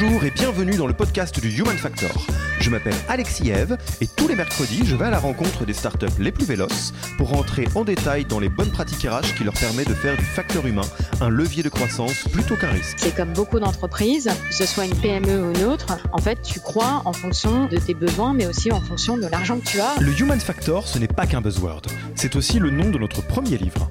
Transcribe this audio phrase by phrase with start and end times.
[0.00, 2.10] Bonjour et bienvenue dans le podcast du Human Factor.
[2.58, 6.06] Je m'appelle Alexis Eve et tous les mercredis, je vais à la rencontre des startups
[6.18, 9.90] les plus véloces pour rentrer en détail dans les bonnes pratiques RH qui leur permettent
[9.90, 10.86] de faire du facteur humain
[11.20, 12.96] un levier de croissance plutôt qu'un risque.
[12.98, 16.60] C'est comme beaucoup d'entreprises, que ce soit une PME ou une autre, en fait, tu
[16.60, 20.00] crois en fonction de tes besoins, mais aussi en fonction de l'argent que tu as.
[20.00, 21.82] Le Human Factor, ce n'est pas qu'un buzzword,
[22.14, 23.90] c'est aussi le nom de notre premier livre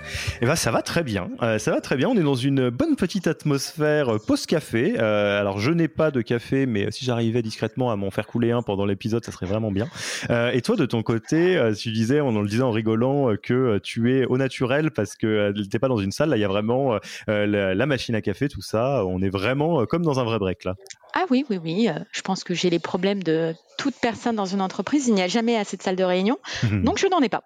[0.41, 1.29] Eh ben, ça va très bien.
[1.41, 2.09] Euh, ça va très bien.
[2.09, 4.95] On est dans une bonne petite atmosphère euh, post-café.
[4.97, 8.51] Euh, alors, je n'ai pas de café, mais si j'arrivais discrètement à m'en faire couler
[8.51, 9.87] un pendant l'épisode, ça serait vraiment bien.
[10.29, 14.25] et toi, de ton côté, tu disais, on le disait en rigolant, que tu es
[14.25, 16.29] au naturel parce que tu n'es pas dans une salle.
[16.29, 19.05] Là, il y a vraiment la, la, machine à café, tout ça.
[19.05, 20.75] On est vraiment comme dans un vrai break là.
[21.13, 21.89] Ah oui, oui, oui.
[22.11, 25.07] Je pense que j'ai les problèmes de toute personne dans une entreprise.
[25.07, 26.37] Il n'y a jamais assez de salles de réunion.
[26.83, 27.43] Donc, je n'en ai pas.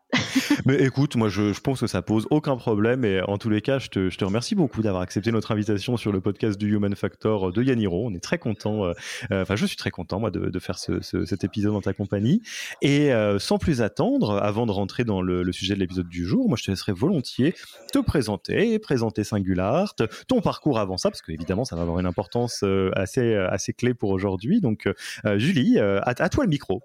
[0.65, 3.05] mais écoute, moi, je, je pense que ça pose aucun problème.
[3.05, 5.97] Et en tous les cas, je te, je te remercie beaucoup d'avoir accepté notre invitation
[5.97, 8.05] sur le podcast du Human Factor de Yaniro.
[8.05, 8.85] On est très content.
[8.85, 8.93] Euh,
[9.31, 11.81] euh, enfin, je suis très content, moi, de, de faire ce, ce, cet épisode dans
[11.81, 12.41] ta compagnie.
[12.81, 16.47] Et euh, sans plus attendre, avant de rentrer dans le, sujet de l'épisode du jour,
[16.47, 17.55] moi, je te laisserai volontiers
[17.93, 19.95] te présenter, présenter Singulart,
[20.27, 23.93] ton parcours avant ça, parce que évidemment, ça va avoir une importance assez, assez clé
[23.93, 24.59] pour aujourd'hui.
[24.59, 24.89] Donc,
[25.37, 26.81] Julie, à toi le micro.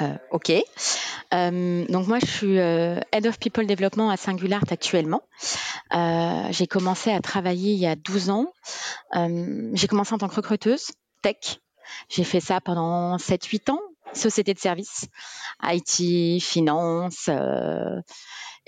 [0.00, 0.52] Euh, ok.
[1.34, 5.22] Euh, donc moi, je suis euh, Head of People Development à Singulart actuellement.
[6.50, 8.52] j'ai commencé à travailler il y a 12 ans.
[9.14, 10.92] j'ai commencé en tant que recruteuse
[11.22, 11.60] tech.
[12.08, 13.80] J'ai fait ça pendant 7-8 ans.
[14.14, 15.06] Société de services,
[15.62, 17.28] IT, finance.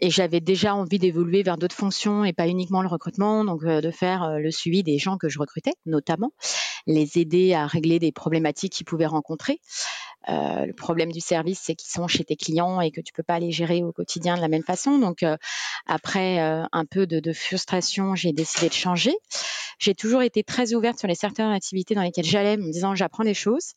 [0.01, 3.91] Et j'avais déjà envie d'évoluer vers d'autres fonctions et pas uniquement le recrutement, donc de
[3.91, 6.33] faire le suivi des gens que je recrutais, notamment,
[6.87, 9.61] les aider à régler des problématiques qu'ils pouvaient rencontrer.
[10.29, 13.23] Euh, le problème du service, c'est qu'ils sont chez tes clients et que tu peux
[13.23, 14.99] pas les gérer au quotidien de la même façon.
[14.99, 15.37] Donc, euh,
[15.87, 19.15] après euh, un peu de, de frustration, j'ai décidé de changer.
[19.79, 23.25] J'ai toujours été très ouverte sur les secteurs d'activité dans lesquels j'allais, me disant j'apprends
[23.25, 23.73] des choses.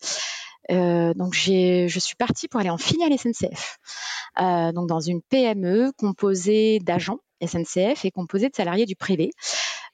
[0.72, 3.80] Euh, donc je suis partie pour aller en filiale SNCF,
[4.40, 9.32] euh, donc dans une PME composée d'agents SNCF et composée de salariés du privé.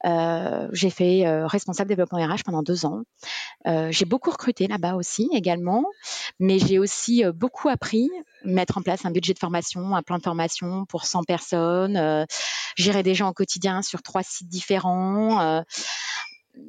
[0.06, 3.04] Euh, j'ai fait euh, responsable développement RH pendant deux ans.
[3.68, 5.84] Euh, j'ai beaucoup recruté là-bas aussi également,
[6.40, 8.10] mais j'ai aussi beaucoup appris,
[8.46, 12.26] mettre en place un budget de formation, un plan de formation pour 100 personnes,
[12.78, 15.64] gérer des gens au quotidien sur trois sites différents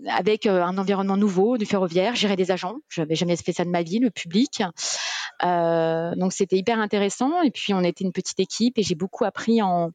[0.09, 2.77] avec un environnement nouveau du ferroviaire, gérer des agents.
[2.89, 4.62] Je n'avais jamais fait ça de ma vie, le public.
[5.43, 7.43] Euh, donc c'était hyper intéressant.
[7.43, 9.91] Et puis on était une petite équipe et j'ai beaucoup appris en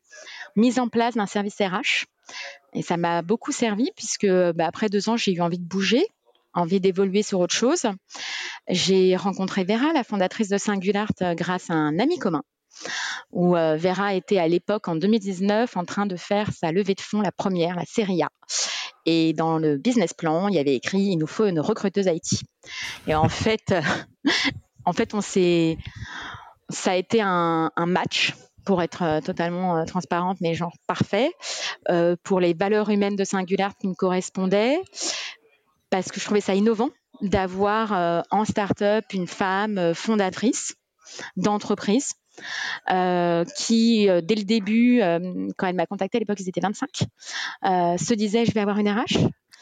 [0.56, 2.06] mise en place d'un service RH.
[2.74, 6.06] Et ça m'a beaucoup servi puisque bah, après deux ans, j'ai eu envie de bouger,
[6.54, 7.86] envie d'évoluer sur autre chose.
[8.68, 12.44] J'ai rencontré Vera, la fondatrice de Singulart, euh, grâce à un ami commun
[13.32, 17.02] où euh, Vera était à l'époque en 2019 en train de faire sa levée de
[17.02, 18.30] fonds, la première, la série A.
[19.06, 22.42] Et dans le business plan, il y avait écrit il nous faut une recruteuse IT.
[23.08, 23.74] Et en fait,
[24.86, 25.78] en fait, on s'est,
[26.70, 28.34] ça a été un, match
[28.66, 31.32] pour être euh, totalement euh, transparente, mais genre parfait,
[31.90, 34.80] euh, pour les valeurs humaines de Singular qui me correspondaient,
[35.90, 36.90] parce que je trouvais ça innovant
[37.22, 40.76] d'avoir en start-up une femme fondatrice
[41.38, 42.12] d'entreprise.
[43.56, 45.02] Qui, dès le début,
[45.58, 46.90] quand elle m'a contacté à l'époque, ils étaient 25,
[47.64, 49.18] se disait je vais avoir une RH.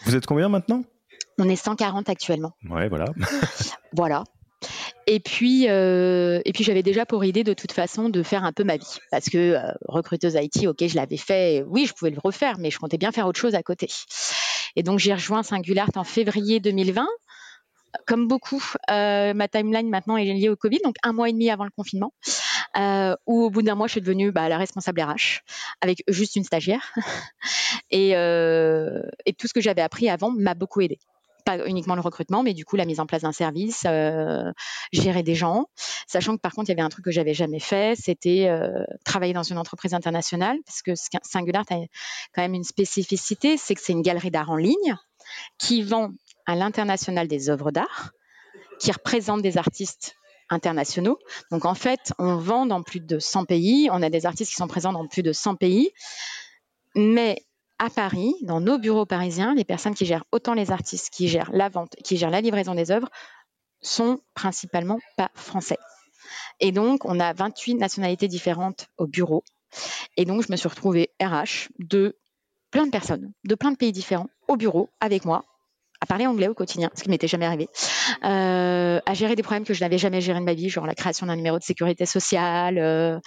[0.05, 0.83] Vous êtes combien maintenant?
[1.39, 2.51] On est 140 actuellement.
[2.69, 3.05] Ouais, voilà.
[3.93, 4.23] voilà.
[5.07, 8.53] Et puis, euh, et puis j'avais déjà pour idée de toute façon de faire un
[8.53, 12.11] peu ma vie, parce que euh, recruteuse IT, ok, je l'avais fait, oui, je pouvais
[12.11, 13.87] le refaire, mais je comptais bien faire autre chose à côté.
[14.75, 17.05] Et donc j'ai rejoint Singular en février 2020
[18.07, 21.51] comme beaucoup, euh, ma timeline maintenant est liée au Covid, donc un mois et demi
[21.51, 22.11] avant le confinement,
[22.77, 25.41] euh, où au bout d'un mois, je suis devenue bah, la responsable RH
[25.81, 26.93] avec juste une stagiaire.
[27.91, 30.99] et, euh, et, tout ce que j'avais appris avant m'a beaucoup aidé
[31.45, 34.49] pas uniquement le recrutement, mais du coup la mise en place d'un service, euh,
[34.93, 35.65] gérer des gens,
[36.07, 38.49] sachant que par contre il y avait un truc que j'avais jamais fait, c'était
[39.03, 41.75] travailler dans une entreprise internationale, parce que Singular a
[42.33, 44.95] quand même une spécificité, c'est que c'est une galerie d'art en ligne
[45.57, 46.11] qui vend
[46.45, 48.11] à l'international des œuvres d'art,
[48.79, 50.15] qui représente des artistes
[50.53, 51.19] internationaux.
[51.51, 54.57] Donc en fait, on vend dans plus de 100 pays, on a des artistes qui
[54.57, 55.91] sont présents dans plus de 100 pays,
[56.95, 57.43] mais
[57.79, 61.51] à Paris, dans nos bureaux parisiens, les personnes qui gèrent autant les artistes, qui gèrent
[61.51, 63.09] la vente, qui gèrent la livraison des œuvres,
[63.81, 65.79] sont principalement pas français.
[66.59, 69.43] Et donc, on a 28 nationalités différentes au bureau.
[70.15, 72.17] Et donc, je me suis retrouvée RH de
[72.71, 75.43] plein de personnes, de plein de pays différents, au bureau, avec moi,
[76.03, 77.69] à parler anglais au quotidien, ce qui m'était jamais arrivé,
[78.25, 80.95] euh, à gérer des problèmes que je n'avais jamais gérés de ma vie, genre la
[80.95, 83.17] création d'un numéro de sécurité sociale, euh,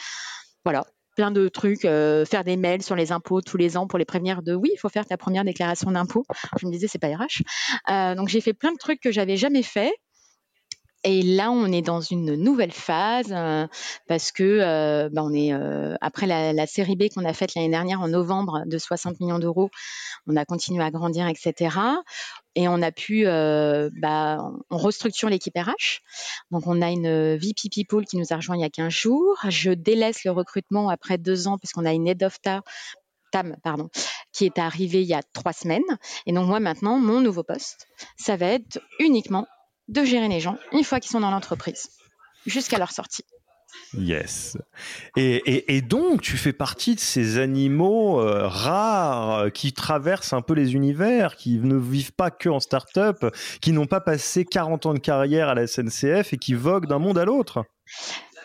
[0.63, 0.85] voilà,
[1.17, 4.05] plein de trucs, euh, faire des mails sur les impôts tous les ans pour les
[4.05, 6.27] prévenir de oui, il faut faire ta première déclaration d'impôt.
[6.61, 8.15] Je me disais, c'est pas RH.
[8.15, 9.93] Donc j'ai fait plein de trucs que j'avais jamais fait.
[11.05, 13.67] Et là, on est dans une nouvelle phase euh,
[14.09, 15.53] parce que bah, on est
[16.01, 19.39] après la, la, série B qu'on a faite l'année dernière en novembre de 60 millions
[19.39, 19.71] d'euros,
[20.27, 21.79] on a continué à grandir, etc
[22.57, 26.01] et on a pu, euh, bah, on restructure l'équipe RH.
[26.51, 29.39] Donc, on a une VP People qui nous a rejoint il y a 15 jours.
[29.49, 33.91] Je délaisse le recrutement après deux ans puisqu'on a une Head of TAM, pardon,
[34.33, 35.83] qui est arrivée il y a trois semaines.
[36.25, 39.47] Et donc, moi, maintenant, mon nouveau poste, ça va être uniquement
[39.89, 41.91] de gérer les gens une fois qu'ils sont dans l'entreprise
[42.47, 43.25] jusqu'à leur sortie.
[43.95, 44.57] Yes.
[45.17, 50.55] Et, donc, tu fais partie de ces animaux euh, rares euh, qui traversent un peu
[50.55, 53.25] les univers, qui ne vivent pas que en start-up,
[53.61, 56.99] qui n'ont pas passé 40 ans de carrière à la SNCF et qui voguent d'un
[56.99, 57.65] monde à l'autre?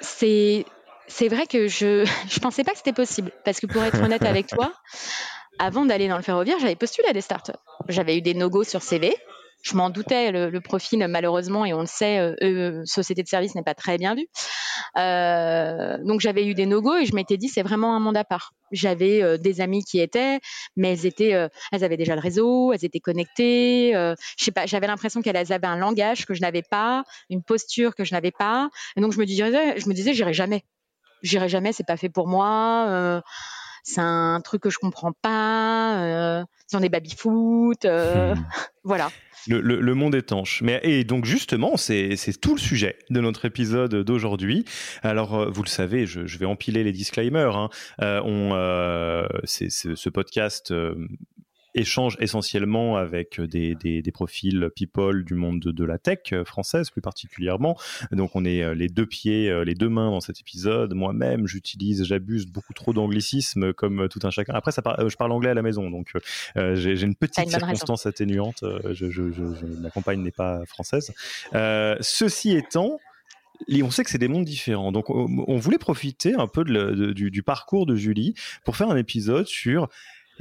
[0.02, 0.66] C'est
[1.08, 4.24] c'est vrai que je je pensais pas que c'était possible parce que pour être honnête
[4.24, 4.72] avec toi,
[5.60, 7.52] avant d'aller dans le ferroviaire, j'avais postulé à des startups.
[7.90, 9.16] J'avais eu des no-go sur CV
[9.62, 13.56] je m'en doutais, le, profil malheureusement, et on le sait, euh, euh, société de service
[13.56, 14.28] n'est pas très bien vu.
[14.98, 18.24] Euh, donc j'avais eu des no-go et je m'étais dit c'est vraiment un monde à
[18.24, 18.54] part.
[18.72, 20.40] J'avais des amis qui étaient,
[20.78, 23.92] mais elles étaient, elles avaient déjà le réseau, elles étaient connectées.
[23.94, 27.96] je sais pas, j'avais l'impression qu'elles avaient un langage que je n'avais pas, une posture
[27.96, 28.70] que je n'avais pas.
[28.96, 30.64] Donc je me disais, je me disais, j'irai jamais,
[31.22, 33.22] j'irai jamais, c'est pas fait pour moi
[33.84, 36.04] c'est un truc que je comprends pas.
[36.04, 38.46] Euh, ils ont des baby foot, euh, hmm.
[38.84, 39.12] voilà.
[39.48, 40.62] Le, monde étanche.
[40.62, 44.66] Mais et donc justement, c'est tout le sujet de notre épisode d'aujourd'hui.
[45.02, 47.56] Alors euh, vous le savez, je, vais empiler les disclaimers.
[47.56, 47.70] Hein.
[48.00, 50.72] on, c'est ce podcast
[51.74, 56.44] échange essentiellement avec des, des, des, profils people du monde de, de, la tech euh,
[56.44, 57.78] française plus particulièrement.
[58.12, 60.94] Donc on est euh, les deux pieds, euh, les deux mains dans cet épisode.
[60.94, 64.54] Moi-même, j'utilise, j'abuse beaucoup trop d'anglicisme comme tout un chacun.
[64.54, 66.14] Après, ça je parle anglais à la maison, donc
[66.56, 68.64] j'ai une petite circonstance atténuante.
[68.92, 71.14] Je, je, je, ma compagne n'est pas française.
[71.54, 73.00] Euh, ceci étant,
[73.70, 74.92] on sait que c'est des mondes différents.
[74.92, 78.34] Donc, on, voulait profiter un peu de, du, du, parcours de Julie
[78.66, 79.88] pour faire un épisode sur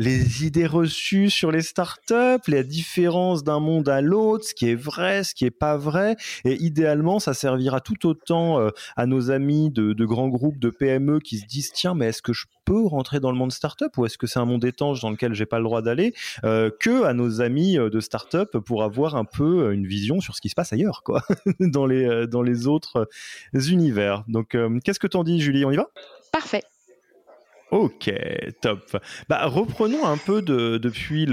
[0.01, 4.75] les idées reçues sur les startups, la différence d'un monde à l'autre, ce qui est
[4.75, 6.17] vrai, ce qui est pas vrai.
[6.47, 11.21] Et idéalement, ça servira tout autant euh, à nos amis de, grands groupes de PME
[11.21, 14.07] qui se disent tiens, mais est-ce que je peux rentrer dans le monde startup ou
[14.07, 16.15] est-ce que c'est un monde étanche dans lequel j'ai pas le droit d'aller
[16.45, 20.35] euh, que à nos amis euh, de startup pour avoir un peu une vision sur
[20.35, 21.23] ce qui se passe ailleurs, quoi,
[21.61, 23.07] dans les dans les autres
[23.53, 24.25] univers.
[24.29, 25.67] Donc, qu'est-ce que t'en dis, Julie?
[25.67, 25.89] On y va?
[26.33, 26.63] Parfait.
[27.71, 28.13] Ok,
[28.61, 28.97] top.
[29.29, 31.27] Bah, reprenons un peu de, depuis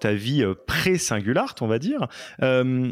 [0.00, 2.08] ta vie euh, pré-Singulart, on va dire.
[2.42, 2.90] Euh,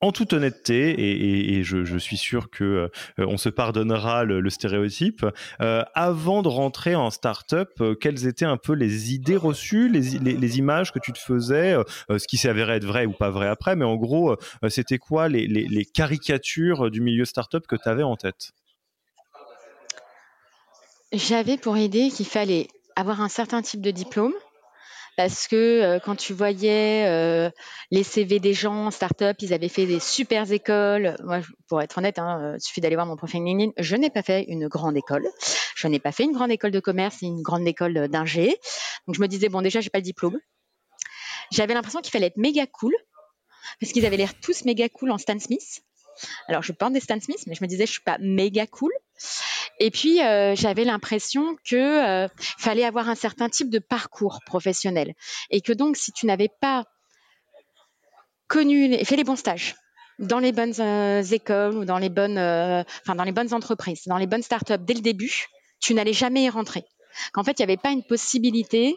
[0.00, 2.88] en toute honnêteté, et, je, suis sûr que euh,
[3.26, 5.24] on se pardonnera le, stéréotype,
[5.58, 7.70] avant de rentrer en start-up,
[8.02, 11.74] quelles étaient un peu les idées reçues, les, images que tu te faisais,
[12.10, 14.36] ce qui s'avérait être vrai ou pas vrai après, mais en gros,
[14.68, 18.52] c'était quoi les, les, caricatures du milieu start-up que tu avais en tête?
[21.14, 24.34] J'avais pour idée qu'il fallait avoir un certain type de diplôme
[25.16, 27.50] parce que euh, quand tu voyais euh,
[27.92, 31.16] les CV des gens en start-up, ils avaient fait des super écoles.
[31.22, 33.72] Moi, pour être honnête, hein, il suffit d'aller voir mon profil LinkedIn.
[33.78, 35.26] Je n'ai pas fait une grande école.
[35.76, 38.56] Je n'ai pas fait une grande école de commerce et une grande école d'ingé.
[39.06, 40.38] Donc je me disais bon, déjà, j'ai pas le diplôme.
[41.52, 42.94] J'avais l'impression qu'il fallait être méga cool
[43.80, 45.82] parce qu'ils avaient l'air tous méga cool en Stan Smith.
[46.48, 48.92] Alors je porte des Stan Smith, mais je me disais je suis pas méga cool.
[49.80, 52.28] Et puis, euh, j'avais l'impression que
[52.58, 55.14] fallait avoir un certain type de parcours professionnel.
[55.50, 56.84] Et que donc, si tu n'avais pas
[58.46, 59.74] connu, fait les bons stages,
[60.20, 60.74] dans les bonnes
[61.32, 64.94] écoles ou dans les bonnes, enfin dans les bonnes entreprises, dans les bonnes startups dès
[64.94, 65.46] le début,
[65.80, 66.84] tu n'allais jamais y rentrer.
[67.32, 68.96] Qu'en fait, il n'y avait pas une possibilité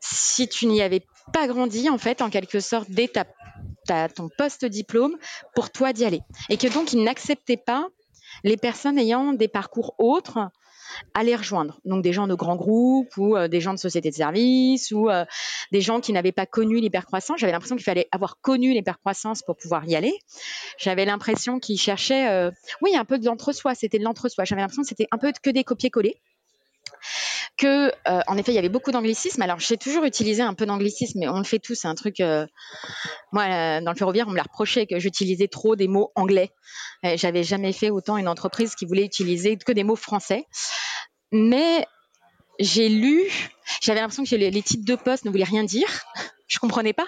[0.00, 3.08] si tu n'y avais pas grandi, en fait, en quelque sorte, dès
[3.86, 5.16] ton post-diplôme,
[5.54, 6.20] pour toi d'y aller.
[6.50, 7.88] Et que donc, ils n'acceptaient pas
[8.42, 10.50] les personnes ayant des parcours autres
[11.14, 11.80] à les rejoindre.
[11.84, 15.08] Donc des gens de grands groupes ou euh, des gens de sociétés de services ou
[15.08, 15.24] euh,
[15.72, 17.40] des gens qui n'avaient pas connu l'hypercroissance.
[17.40, 20.14] J'avais l'impression qu'il fallait avoir connu l'hypercroissance pour pouvoir y aller.
[20.78, 22.50] J'avais l'impression qu'ils cherchaient, euh,
[22.80, 23.74] oui, un peu de l'entre-soi.
[23.74, 24.44] C'était de l'entre-soi.
[24.44, 26.20] J'avais l'impression que c'était un peu que des copier-coller
[27.56, 29.40] que, euh, en effet, il y avait beaucoup d'anglicisme.
[29.42, 31.74] Alors, j'ai toujours utilisé un peu d'anglicisme, mais on le fait tous.
[31.74, 32.20] C'est un truc.
[32.20, 32.46] Euh,
[33.32, 36.50] moi, euh, dans le ferroviaire, on me l'a reproché que j'utilisais trop des mots anglais.
[37.16, 40.46] J'avais jamais fait autant une entreprise qui voulait utiliser que des mots français.
[41.32, 41.86] Mais
[42.58, 43.24] j'ai lu,
[43.82, 45.88] j'avais l'impression que les, les, titres de poste ne voulaient rien dire.
[46.48, 47.06] Je comprenais pas.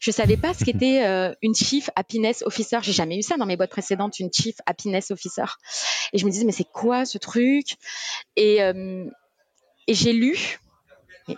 [0.00, 1.02] Je savais pas ce qu'était
[1.42, 2.78] une Chief Happiness Officer.
[2.82, 5.46] J'ai jamais eu ça dans mes boîtes précédentes, une Chief Happiness Officer.
[6.12, 7.76] Et je me disais, mais c'est quoi ce truc?
[8.36, 8.60] Et
[9.86, 10.58] et j'ai lu,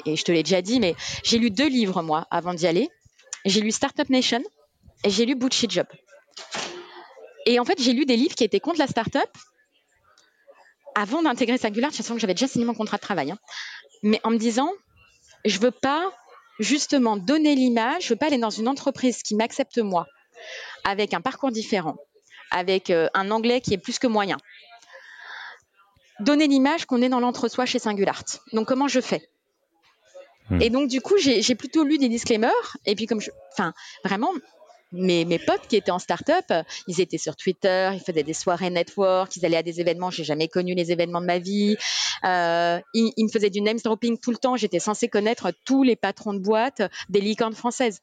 [0.04, 2.88] et, je te l'ai déjà dit, mais j'ai lu deux livres, moi, avant d'y aller.
[3.44, 4.42] J'ai lu Startup Nation
[5.04, 5.86] et j'ai lu Bullshit Job.
[7.46, 9.30] Et en fait, j'ai lu des livres qui étaient contre la startup
[10.94, 13.30] avant d'intégrer Singular, de toute façon j'avais déjà signé mon contrat de travail.
[13.30, 13.38] Hein.
[14.02, 14.70] Mais en me disant,
[15.44, 16.12] je veux pas
[16.58, 20.06] justement donner l'image, je veux pas aller dans une entreprise qui m'accepte moi,
[20.84, 21.96] avec un parcours différent,
[22.50, 24.38] avec euh, un anglais qui est plus que moyen,
[26.20, 28.24] donner l'image qu'on est dans l'entre-soi chez Singulart.
[28.52, 29.28] Donc comment je fais?
[30.50, 30.60] Hmm.
[30.60, 32.76] Et donc du coup, j'ai plutôt lu des disclaimers.
[32.86, 34.32] Et puis comme je, enfin, vraiment,
[34.92, 38.70] mes, mes potes qui étaient en start-up, ils étaient sur Twitter, ils faisaient des soirées
[38.70, 40.10] network, ils allaient à des événements.
[40.10, 41.76] J'ai jamais connu les événements de ma vie.
[42.24, 44.56] Euh, ils, me faisaient du name dropping tout le temps.
[44.56, 48.00] J'étais censée connaître tous les patrons de boîtes des licornes françaises.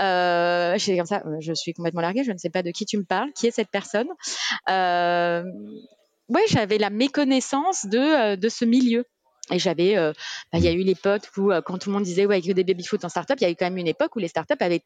[0.00, 2.24] Euh, J'étais comme ça, je suis complètement larguée.
[2.24, 3.30] Je ne sais pas de qui tu me parles.
[3.34, 4.08] Qui est cette personne?
[4.68, 5.44] Euh,
[6.28, 9.04] ouais, j'avais la méconnaissance de, euh, de ce milieu.
[9.50, 10.12] Et j'avais, euh,
[10.52, 12.52] bah, il y a eu l'époque où, euh, quand tout le monde disait, ouais, que
[12.52, 14.54] des baby-foot en startup, il y a eu quand même une époque où les startups
[14.60, 14.82] avaient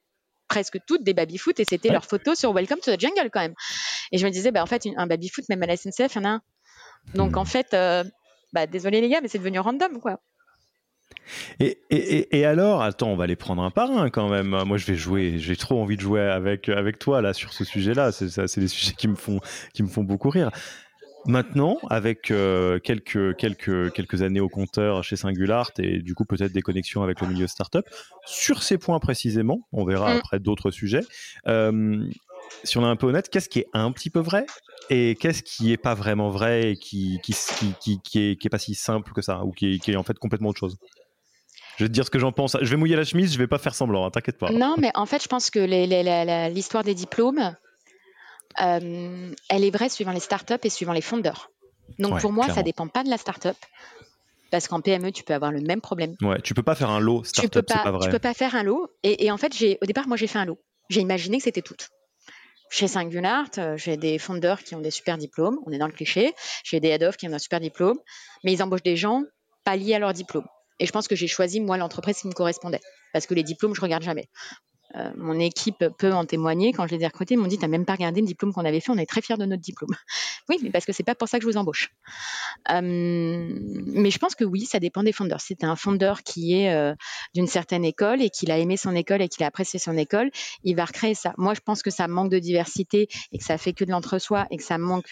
[0.49, 3.55] presque toutes des baby-foot et c'était leur photo sur Welcome to the Jungle quand même.
[4.11, 6.19] Et je me disais, bah, en fait, un baby-foot, même à la SNCF, il y
[6.19, 6.43] en a un.
[7.15, 7.77] Donc, en fait,
[8.53, 10.21] bah, désolé les gars, mais c'est devenu random, quoi.
[11.61, 14.49] Et, et, et, alors, attends, on va les prendre un par un quand même.
[14.65, 15.39] Moi, je vais jouer.
[15.39, 18.13] J'ai trop envie de jouer avec avec toi là sur ce sujet-là.
[18.13, 19.41] C'est des sujets qui me font
[19.75, 20.51] qui me font beaucoup rire.
[21.29, 26.53] Maintenant, avec euh, quelques, quelques, quelques années au compteur chez Singulart et du coup peut-être
[26.53, 27.85] des connexions avec le milieu startup,
[28.25, 30.17] sur ces points précisément, on verra mm.
[30.17, 31.03] après d'autres sujets,
[31.47, 32.03] euh,
[32.65, 34.47] si on est un peu honnête, qu'est-ce qui est un petit peu vrai
[34.89, 37.35] et qu'est-ce qui est pas vraiment vrai et qui, qui,
[37.79, 40.05] qui, qui, est, qui est pas si simple que ça ou qui qui est en
[40.05, 40.79] fait complètement autre chose?
[41.77, 42.57] Je vais te dire ce que j'en pense.
[42.61, 44.51] Je vais mouiller la chemise, je vais pas faire semblant, hein, t'inquiète pas.
[44.51, 45.61] Non, mais en fait, je pense que
[46.49, 47.55] l'histoire des diplômes,
[48.59, 51.51] elle est vraie suivant les startups et suivant les fondeurs.
[51.99, 53.57] Donc pour moi, ça ça dépend pas de la startup.
[54.51, 56.17] Parce qu'en PME, tu peux avoir le même problème.
[56.23, 58.07] Ouais, tu peux pas faire un lot startup, c'est pas vrai.
[58.07, 58.89] Tu peux pas faire un lot.
[59.03, 60.59] Et, en fait, au départ, moi, j'ai fait un lot.
[60.89, 61.77] J'ai imaginé que c'était tout.
[62.71, 65.59] Chez Singular, euh, j'ai des fondeurs qui ont des super diplômes.
[65.67, 66.35] On est dans le cliché.
[66.65, 67.99] J'ai des head-off qui ont un super diplôme.
[68.45, 69.23] Mais ils embauchent des gens
[69.65, 70.47] pas liés à leur diplôme.
[70.79, 72.81] Et je pense que j'ai choisi, moi, l'entreprise qui me correspondait.
[73.13, 74.29] Parce que les diplômes, je regarde jamais.
[74.97, 76.73] Euh, mon équipe peut en témoigner.
[76.73, 78.65] Quand je les ai recrutés, ils m'ont dit, t'as même pas regardé le diplôme qu'on
[78.65, 79.95] avait fait, on est très fiers de notre diplôme.
[80.49, 81.91] oui, mais parce que c'est pas pour ça que je vous embauche.
[82.71, 85.41] Euh, mais je pense que oui, ça dépend des fondeurs.
[85.41, 86.95] Si un fondeur qui est euh,
[87.35, 90.31] d'une certaine école et qu'il a aimé son école et qu'il a apprécié son école,
[90.65, 91.35] il va recréer ça.
[91.37, 94.47] Moi, je pense que ça manque de diversité et que ça fait que de l'entre-soi
[94.51, 95.11] et que ça manque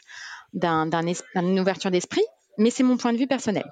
[0.52, 2.24] d'une ouverture d'esprit,
[2.58, 3.64] mais c'est mon point de vue personnel.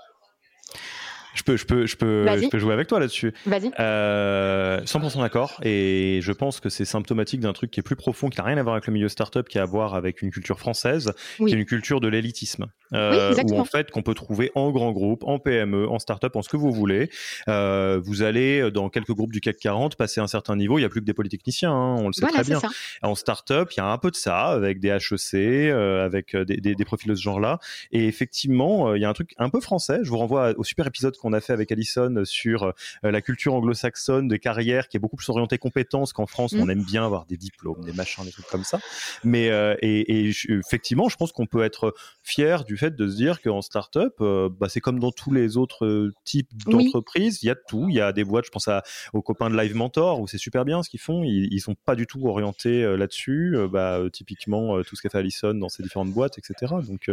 [1.35, 3.33] Je peux, je peux, je peux, je peux jouer avec toi là-dessus.
[3.47, 3.73] Vas-y.
[3.81, 5.61] Euh, 100% d'accord.
[5.63, 8.57] Et je pense que c'est symptomatique d'un truc qui est plus profond, qui n'a rien
[8.57, 11.45] à voir avec le milieu startup, qui a à voir avec une culture française, qui
[11.45, 12.67] est une culture de l'élitisme.
[12.93, 16.43] Euh, où en fait qu'on peut trouver en grand groupe, en PME, en startup, en
[16.43, 17.11] ce que vous voulez.
[17.49, 20.79] Euh, vous allez dans quelques groupes du CAC 40 passer un certain niveau.
[20.79, 22.61] Il n'y a plus que des polytechniciens, hein, on le sait très bien.
[22.61, 22.69] Ça.
[23.03, 26.59] En startup, il y a un peu de ça avec des HEC, euh, avec des,
[26.59, 27.59] des, des, profils de ce genre-là.
[27.91, 30.01] Et effectivement, euh, il y a un truc un peu français.
[30.03, 34.29] Je vous renvoie au super épisode qu'on a fait avec Alison sur la culture anglo-saxonne
[34.29, 36.61] de carrière qui est beaucoup plus orientée compétences qu'en France, mmh.
[36.61, 38.79] on aime bien avoir des diplômes, des machins, des trucs comme ça.
[39.25, 39.47] Mais
[39.81, 44.13] et, effectivement, je pense qu'on peut être fier du fait de se dire qu'en startup,
[44.21, 47.87] bah, c'est comme dans tous les autres types d'entreprises, il y a tout.
[47.89, 48.83] Il y a des boîtes, je pense à,
[49.15, 51.25] aux copains de Live Mentor où c'est super bien ce qu'ils font.
[51.25, 53.57] Ils, ils sont pas du tout orientés là-dessus.
[53.71, 56.75] bah, typiquement tout ce qu'a fait Alison dans ses différentes boîtes, etc.
[56.87, 57.11] Donc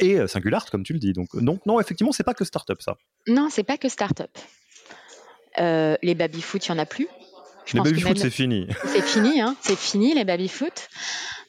[0.00, 1.12] et Singular, comme tu le dis.
[1.12, 2.96] Donc, donc non, effectivement, c'est pas que startup ça.
[3.28, 4.30] Non, c'est pas que startup.
[5.58, 7.08] Euh, les baby-foot, il n'y en a plus.
[7.74, 8.66] les baby-foot, c'est fini.
[8.86, 10.88] C'est fini, hein c'est fini les baby-foot.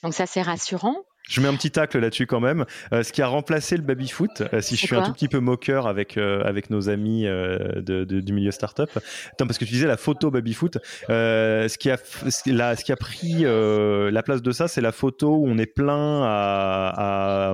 [0.03, 0.97] Donc ça, c'est rassurant.
[1.29, 2.65] Je mets un petit tacle là-dessus quand même.
[2.91, 5.39] Euh, ce qui a remplacé le baby-foot, euh, si je suis un tout petit peu
[5.39, 8.89] moqueur avec, avec nos amis de, du milieu startup,
[9.31, 13.43] Attends, parce que tu disais la photo baby-foot, ce, qui a, ce qui a pris
[13.43, 17.53] la place de ça, c'est la photo où on est plein à, à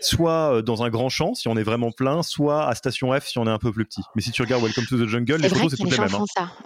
[0.00, 3.26] soit euh, dans un grand champ si on est vraiment plein, soit à Station F
[3.26, 4.02] si on est un peu plus petit.
[4.14, 6.08] Mais si tu regardes Welcome to the Jungle, les photos c'est toutes les mêmes.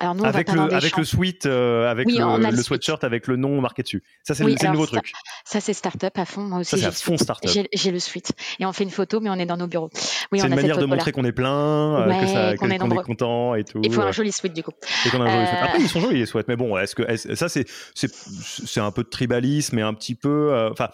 [0.01, 0.17] Hein.
[0.25, 4.03] avec le, avec le suite, euh, avec le, sweatshirt avec le nom marqué dessus.
[4.23, 5.13] Ça c'est le, nouveau truc.
[5.45, 6.43] Ça c'est startup à fond.
[6.43, 6.71] Moi aussi.
[6.71, 7.51] Ça c'est à fond startup.
[7.73, 9.91] J'ai le suite et on fait une photo mais on est dans nos bureaux.
[10.33, 13.81] Oui, c'est une manière de montrer qu'on est plein, euh, qu'on est, content et tout.
[13.83, 14.73] Il faut un joli sweat du coup.
[15.03, 15.15] Sweat.
[15.15, 19.03] Après ils sont jolis les sweats, mais bon, est-ce que ça c'est c'est un peu
[19.03, 20.69] de tribalisme et un petit peu.
[20.71, 20.89] Enfin.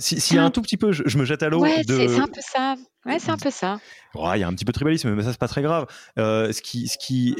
[0.00, 1.60] S'il y a un tout petit peu, je, me jette à l'eau.
[1.60, 2.76] Ouais, c'est un peu ça.
[3.06, 3.78] Ouais, c'est un peu ça.
[4.14, 5.86] Il y a un petit peu de tribalisme, mais ça, c'est pas très grave.
[6.18, 7.36] Euh, ce qui, ce qui,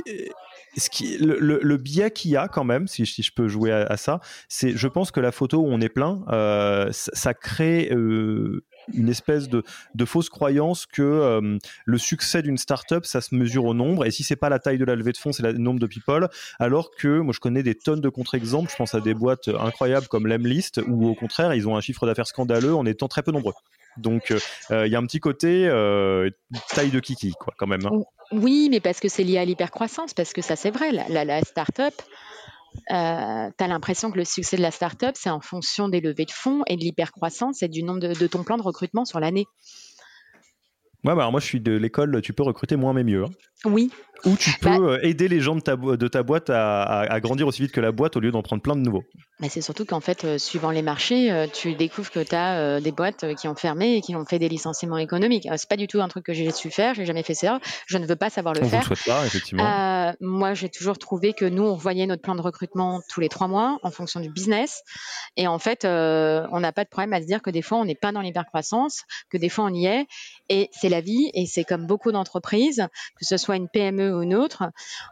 [0.76, 3.72] ce qui, le, le, biais qu'il y a quand même, si, si je peux jouer
[3.72, 7.90] à, ça, c'est, je pense que la photo où on est plein, euh, ça, crée
[7.92, 9.62] euh, une espèce de,
[9.94, 14.06] de, fausse croyance que euh, le succès d'une startup, ça se mesure au nombre.
[14.06, 15.86] Et si c'est pas la taille de la levée de fonds, c'est le nombre de
[15.86, 16.28] people.
[16.58, 18.70] Alors que moi, je connais des tonnes de contre-exemples.
[18.70, 22.06] Je pense à des boîtes incroyables comme l'Emlist, où au contraire, ils ont un chiffre
[22.06, 23.54] d'affaires scandaleux en étant très peu nombreux.
[23.96, 24.32] Donc,
[24.70, 26.30] euh, il y a un petit côté euh,
[26.74, 27.84] taille de kiki, quoi, quand même.
[27.86, 28.02] Hein.
[28.32, 30.92] Oui, mais parce que c'est lié à l'hypercroissance, parce que ça, c'est vrai.
[30.92, 31.94] La, la, startup,
[32.90, 36.24] euh, tu as l'impression que le succès de la startup, c'est en fonction des levées
[36.24, 39.46] de fonds et de l'hypercroissance et du nombre de, ton plan de recrutement sur l'année.
[41.02, 43.24] Ouais, bah alors moi je suis de l'école, tu peux recruter moins mais mieux.
[43.24, 43.30] Hein.
[43.64, 43.90] Oui,
[44.26, 47.46] ou tu peux bah euh, aider les gens de ta, de ta boîte à, grandir
[47.46, 49.04] aussi vite que la boîte au lieu d'en prendre plein de nouveaux.
[49.48, 52.92] C'est surtout qu'en fait, euh, suivant les marchés, euh, tu découvres que tu as des
[52.92, 55.48] boîtes qui ont fermé et qui ont fait des licenciements économiques.
[55.56, 57.98] c'est pas du tout un truc que j'ai su faire, j'ai jamais fait ça, je
[57.98, 58.88] ne veux pas savoir le on faire.
[59.06, 60.14] Pas, effectivement.
[60.20, 63.48] moi, j'ai toujours trouvé que nous, on voyait notre plan de recrutement tous les trois
[63.48, 64.82] mois en fonction du business.
[65.36, 67.84] Et en fait, on n'a pas de problème à se dire que des fois, on
[67.84, 70.06] n'est pas dans l'hypercroissance, que des fois, on y est.
[70.48, 72.86] Et c'est la vie, et c'est comme beaucoup d'entreprises,
[73.16, 74.64] que ce soit une PME ou une autre,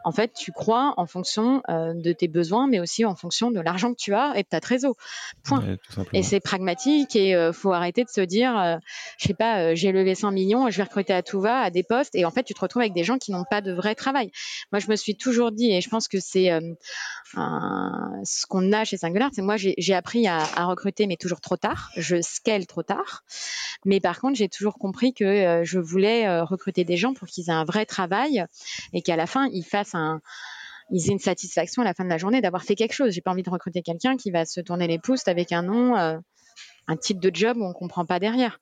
[0.03, 3.59] en fait, tu crois en fonction euh, de tes besoins, mais aussi en fonction de
[3.59, 4.95] l'argent que tu as et de ta trésor.
[5.43, 5.77] Point.
[6.13, 8.77] et c'est pragmatique et euh, faut arrêter de se dire, euh,
[9.17, 11.83] je sais pas, j'ai levé 100 millions, je vais recruter à tout va à des
[11.83, 13.95] postes, et en fait, tu te retrouves avec des gens qui n'ont pas de vrai
[13.95, 14.31] travail.
[14.71, 16.49] Moi, je me suis toujours dit, et je pense que c'est
[17.33, 21.57] ce qu'on a chez Singular, c'est moi, j'ai appris à, à, recruter, mais toujours trop
[21.57, 21.89] tard.
[21.95, 23.23] Je scale trop tard.
[23.85, 27.53] Mais par contre, j'ai toujours compris que je voulais recruter des gens pour qu'ils aient
[27.53, 28.45] un vrai travail
[28.93, 30.21] et qu'à la fin, ils fassent un,
[30.91, 33.11] ils aient une satisfaction à la fin de la journée d'avoir fait quelque chose.
[33.11, 35.95] J'ai pas envie de recruter quelqu'un qui va se tourner les pouces avec un nom,
[35.97, 36.17] euh,
[36.87, 38.59] un type de job où on comprend pas derrière.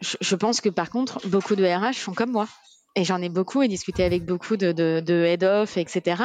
[0.00, 2.48] Je, pense que par contre, beaucoup de RH font comme moi.
[2.94, 6.22] Et j'en ai beaucoup et discuté avec beaucoup de, head-off, etc.,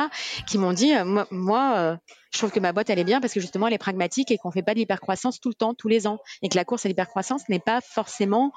[0.48, 1.96] qui m'ont dit, euh, moi, euh,
[2.34, 4.38] je trouve que ma boîte, elle est bien parce que justement, elle est pragmatique et
[4.38, 6.20] qu'on fait pas de l'hypercroissance tout le temps, tous les ans.
[6.41, 8.52] Et que la course à l'hypercroissance n'est pas forcément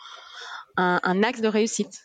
[0.76, 2.00] un axe de réussite.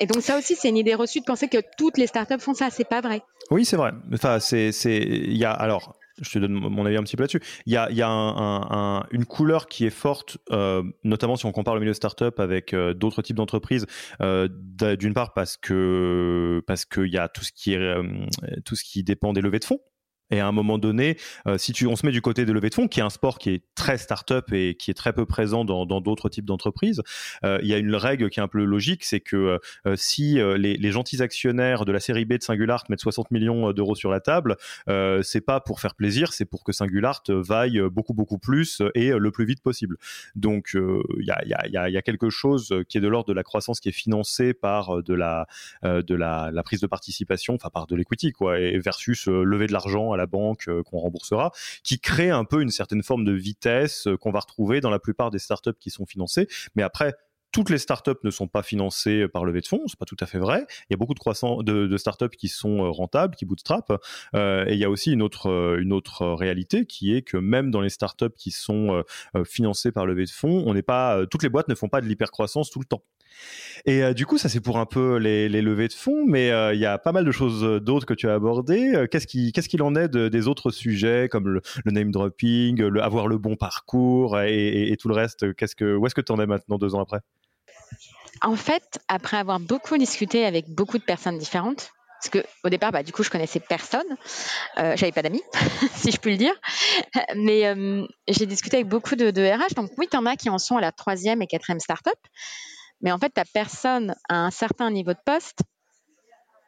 [0.00, 2.54] Et donc ça aussi, c'est une idée reçue de penser que toutes les startups font
[2.54, 2.70] ça.
[2.70, 3.22] C'est pas vrai.
[3.50, 3.92] Oui, c'est vrai.
[4.12, 5.96] Enfin, c'est, c'est, il y a alors.
[6.22, 7.40] Je te donne mon avis un petit peu là-dessus.
[7.64, 11.52] Il y a, y a un, une couleur qui est forte, euh, notamment si on
[11.52, 13.86] compare le milieu startup avec euh, d'autres types d'entreprises.
[14.20, 14.46] Euh,
[14.98, 17.94] d'une part parce que parce qu'il y a tout ce qui est
[18.66, 19.80] tout ce qui dépend des levées de fonds.
[20.30, 21.16] Et à un moment donné,
[21.46, 23.10] euh, si tu, on se met du côté de levée de fonds, qui est un
[23.10, 27.02] sport qui est très start-up et qui est très peu présent dans d'autres types d'entreprises,
[27.44, 30.38] euh, il y a une règle qui est un peu logique, c'est que euh, si
[30.56, 34.20] les, gentils actionnaires de la série B de Singulart mettent 60 millions d'euros sur la
[34.20, 34.56] table,
[35.22, 39.30] c'est pas pour faire plaisir, c'est pour que Singulart vaille beaucoup beaucoup plus et le
[39.30, 39.96] plus vite possible.
[40.34, 43.92] Donc il y a, quelque chose qui est de l'ordre de la croissance qui est
[43.92, 45.46] financée par de la
[45.82, 50.12] de la, prise de participation, enfin par de l'equity quoi, et versus lever de l'argent
[50.12, 51.52] à la banque euh, qu'on remboursera,
[51.82, 54.98] qui crée un peu une certaine forme de vitesse euh, qu'on va retrouver dans la
[54.98, 56.46] plupart des startups qui sont financées.
[56.74, 57.14] Mais après,
[57.52, 60.26] toutes les startups ne sont pas financées par levée de fonds, c'est pas tout à
[60.26, 60.66] fait vrai.
[60.88, 63.92] Il y a beaucoup de croissants de, startups qui sont euh, rentables, qui bootstrap.
[64.34, 67.70] Euh, et il y a aussi une autre une autre réalité qui est que même
[67.70, 69.02] dans les startups qui sont
[69.44, 72.06] financées par levée de fonds, on n'est pas toutes les boîtes ne font pas de
[72.06, 73.02] l'hypercroissance tout le temps.
[73.86, 76.74] Et euh, du coup, ça c'est pour un peu les, levées de fonds, mais euh,
[76.74, 79.06] il y a pas mal de choses d'autres que tu as abordées.
[79.10, 83.38] Qu'est-ce qu'il ce qu'il en est des autres sujets comme le, name dropping, avoir le
[83.38, 85.42] bon parcours et, tout le reste?
[85.42, 87.20] Où est-ce que tu en es maintenant deux ans après?
[88.42, 92.92] En fait, après avoir beaucoup discuté avec beaucoup de personnes différentes, parce que au départ,
[92.92, 94.06] bah, du coup, je connaissais personne.
[94.78, 95.42] Euh, j'avais pas d'amis,
[95.94, 96.54] si je puis le dire.
[97.34, 99.74] Mais euh, j'ai discuté avec beaucoup de, RH.
[99.74, 102.18] Donc oui, tu en as qui en sont à la troisième et quatrième startup.
[103.00, 105.60] Mais en fait, tu personne à un certain niveau de poste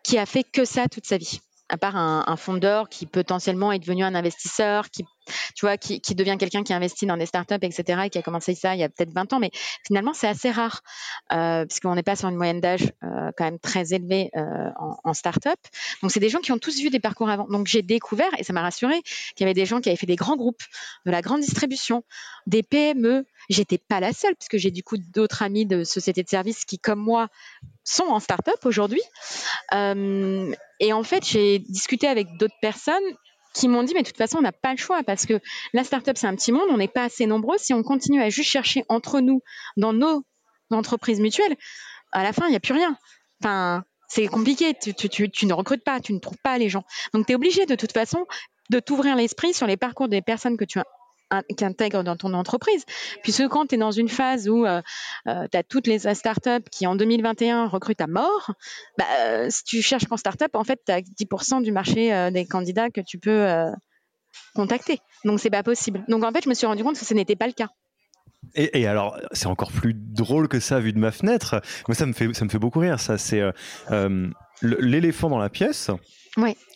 [0.02, 1.40] qui a fait que ça toute sa vie.
[1.68, 5.04] À part un, fondeur qui potentiellement est devenu un investisseur, qui,
[5.54, 8.54] tu vois, qui, devient quelqu'un qui investit dans des startups, etc., et qui a commencé
[8.54, 9.50] ça il y a peut-être 20 ans, mais
[9.86, 10.82] finalement, c'est assez rare,
[11.32, 15.14] euh, puisqu'on n'est pas sur une moyenne d'âge euh, quand même très élevée euh, en,
[15.14, 15.58] startup.
[16.02, 17.46] Donc, c'est des gens qui ont tous vu des parcours avant.
[17.48, 20.06] Donc, j'ai découvert, et ça m'a rassuré, qu'il y avait des gens qui avaient fait
[20.06, 20.62] des grands groupes,
[21.06, 22.04] de la grande distribution,
[22.46, 23.24] des PME.
[23.48, 26.78] J'étais pas la seule, puisque j'ai du coup d'autres amis de sociétés de services qui,
[26.78, 27.28] comme moi,
[27.84, 29.02] sont en start-up aujourd'hui.
[29.74, 33.02] Euh, et en fait, j'ai discuté avec d'autres personnes
[33.54, 35.40] qui m'ont dit, mais de toute façon, on n'a pas le choix parce que
[35.72, 37.58] la start-up, c'est un petit monde, on n'est pas assez nombreux.
[37.58, 39.42] Si on continue à juste chercher entre nous,
[39.76, 40.24] dans nos
[40.70, 41.56] entreprises mutuelles,
[42.12, 42.96] à la fin, il n'y a plus rien.
[43.42, 44.74] Enfin, c'est compliqué.
[44.74, 46.84] Tu, ne recrutes pas, tu ne trouves pas les gens.
[47.14, 48.26] Donc, tu es obligé de toute façon
[48.70, 50.78] de t'ouvrir l'esprit sur les parcours des personnes que tu
[51.32, 52.84] as qui intègre dans ton entreprise.
[53.22, 54.82] Puisque quand tu es dans une phase où euh,
[55.26, 58.52] euh, tu as toutes les startups qui en 2021 recrutent à mort,
[58.98, 62.46] bah, euh, si tu cherches qu'en startup, en fait, tu as 10% du marché des
[62.46, 63.46] candidats que tu peux
[64.54, 64.98] contacter.
[65.24, 66.04] Donc, c'est pas possible.
[66.08, 67.68] Donc, en fait, je me suis rendu compte que ce n'était pas le cas.
[68.54, 71.62] Et, alors, c'est encore plus drôle que ça vu de ma fenêtre.
[71.88, 73.00] Moi, ça me fait, ça me fait beaucoup rire.
[73.00, 73.42] Ça, c'est
[74.62, 75.90] l'éléphant dans la pièce.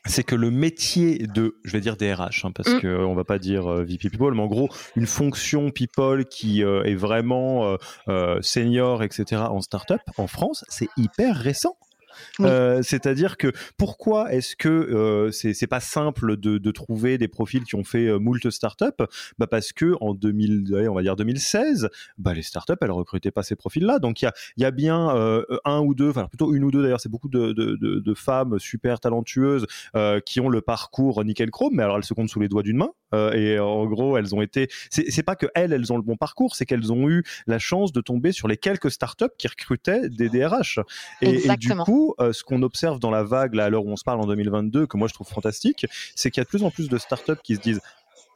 [0.05, 2.81] C'est que le métier de, je vais dire des RH, hein, parce mm.
[2.81, 6.63] qu'on on va pas dire euh, VP People, mais en gros, une fonction People qui
[6.63, 7.77] euh, est vraiment
[8.09, 9.43] euh, senior, etc.
[9.49, 11.77] en startup, en France, c'est hyper récent.
[12.41, 17.75] Euh, c'est-à-dire que pourquoi est-ce que euh, c'est pas simple de, trouver des profils qui
[17.75, 19.05] ont fait euh, moult startups?
[19.39, 23.43] Bah Parce que en 2000, on va dire 2016, bah les startups elles recrutaient pas
[23.43, 23.99] ces profils-là.
[23.99, 25.09] Donc il y a, bien
[25.65, 29.67] un ou deux, enfin plutôt une ou deux d'ailleurs, c'est beaucoup de, femmes super talentueuses
[30.25, 32.77] qui ont le parcours nickel chrome, mais alors elles se comptent sous les doigts d'une
[32.77, 32.91] main.
[33.33, 34.69] et en gros, elles ont été.
[34.91, 37.93] C'est pas que elles, elles ont le bon parcours, c'est qu'elles ont eu la chance
[37.93, 40.81] de tomber sur les quelques startups qui recrutaient des DRH.
[41.23, 43.91] Et, et du coup, euh, ce qu'on observe dans la vague, là, à l'heure où
[43.91, 46.49] on se parle en 2022, que moi je trouve fantastique, c'est qu'il y a de
[46.49, 47.81] plus en plus de startups qui se disent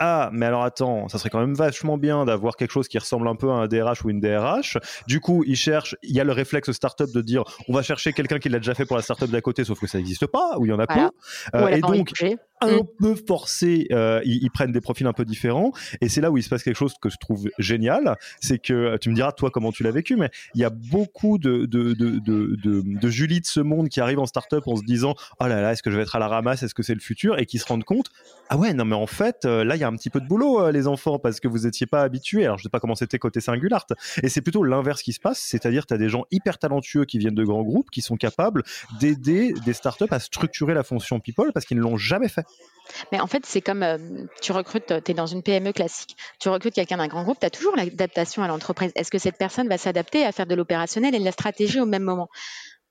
[0.03, 3.29] ah, mais alors attends, ça serait quand même vachement bien d'avoir quelque chose qui ressemble
[3.29, 4.79] un peu à un DRH ou une DRH.
[5.07, 8.15] Du coup, ils cherchent, il y a le réflexe startup de dire, on va chercher
[8.15, 10.57] quelqu'un qui l'a déjà fait pour la startup d'à côté, sauf que ça n'existe pas,
[10.59, 11.11] ou il y en a pas.
[11.55, 12.13] Euh, et donc,
[12.63, 12.87] un mm.
[12.99, 15.73] peu forcé, euh, ils, prennent des profils un peu différents.
[16.01, 18.17] Et c'est là où il se passe quelque chose que je trouve génial.
[18.41, 21.39] C'est que tu me diras, toi, comment tu l'as vécu, mais il y a beaucoup
[21.39, 24.83] de, de, de, de, de Julie de ce monde qui arrivent en startup en se
[24.83, 26.63] disant, oh là là, est-ce que je vais être à la ramasse?
[26.63, 28.11] Est-ce que c'est le futur Et qui se rendent compte,
[28.49, 30.27] ah ouais, non, mais en fait, euh, là, il y a un petit peu de
[30.27, 32.45] boulot, euh, les enfants, parce que vous étiez pas habitués.
[32.45, 33.87] Alors, je sais pas comment c'était côté Singular.
[34.23, 35.39] Et c'est plutôt l'inverse qui se passe.
[35.39, 38.63] C'est-à-dire, tu as des gens hyper talentueux qui viennent de grands groupes, qui sont capables
[39.01, 42.47] d'aider des startups à structurer la fonction people parce qu'ils ne l'ont jamais fait.
[43.13, 43.99] Mais en fait, c'est comme euh,
[44.41, 47.47] tu recrutes, tu es dans une PME classique, tu recrutes quelqu'un d'un grand groupe, tu
[47.47, 48.93] as toujours l'adaptation à l'entreprise.
[48.95, 51.87] Est-ce que cette personne va s'adapter à faire de l'opérationnel et de la stratégie au
[51.87, 52.29] même moment?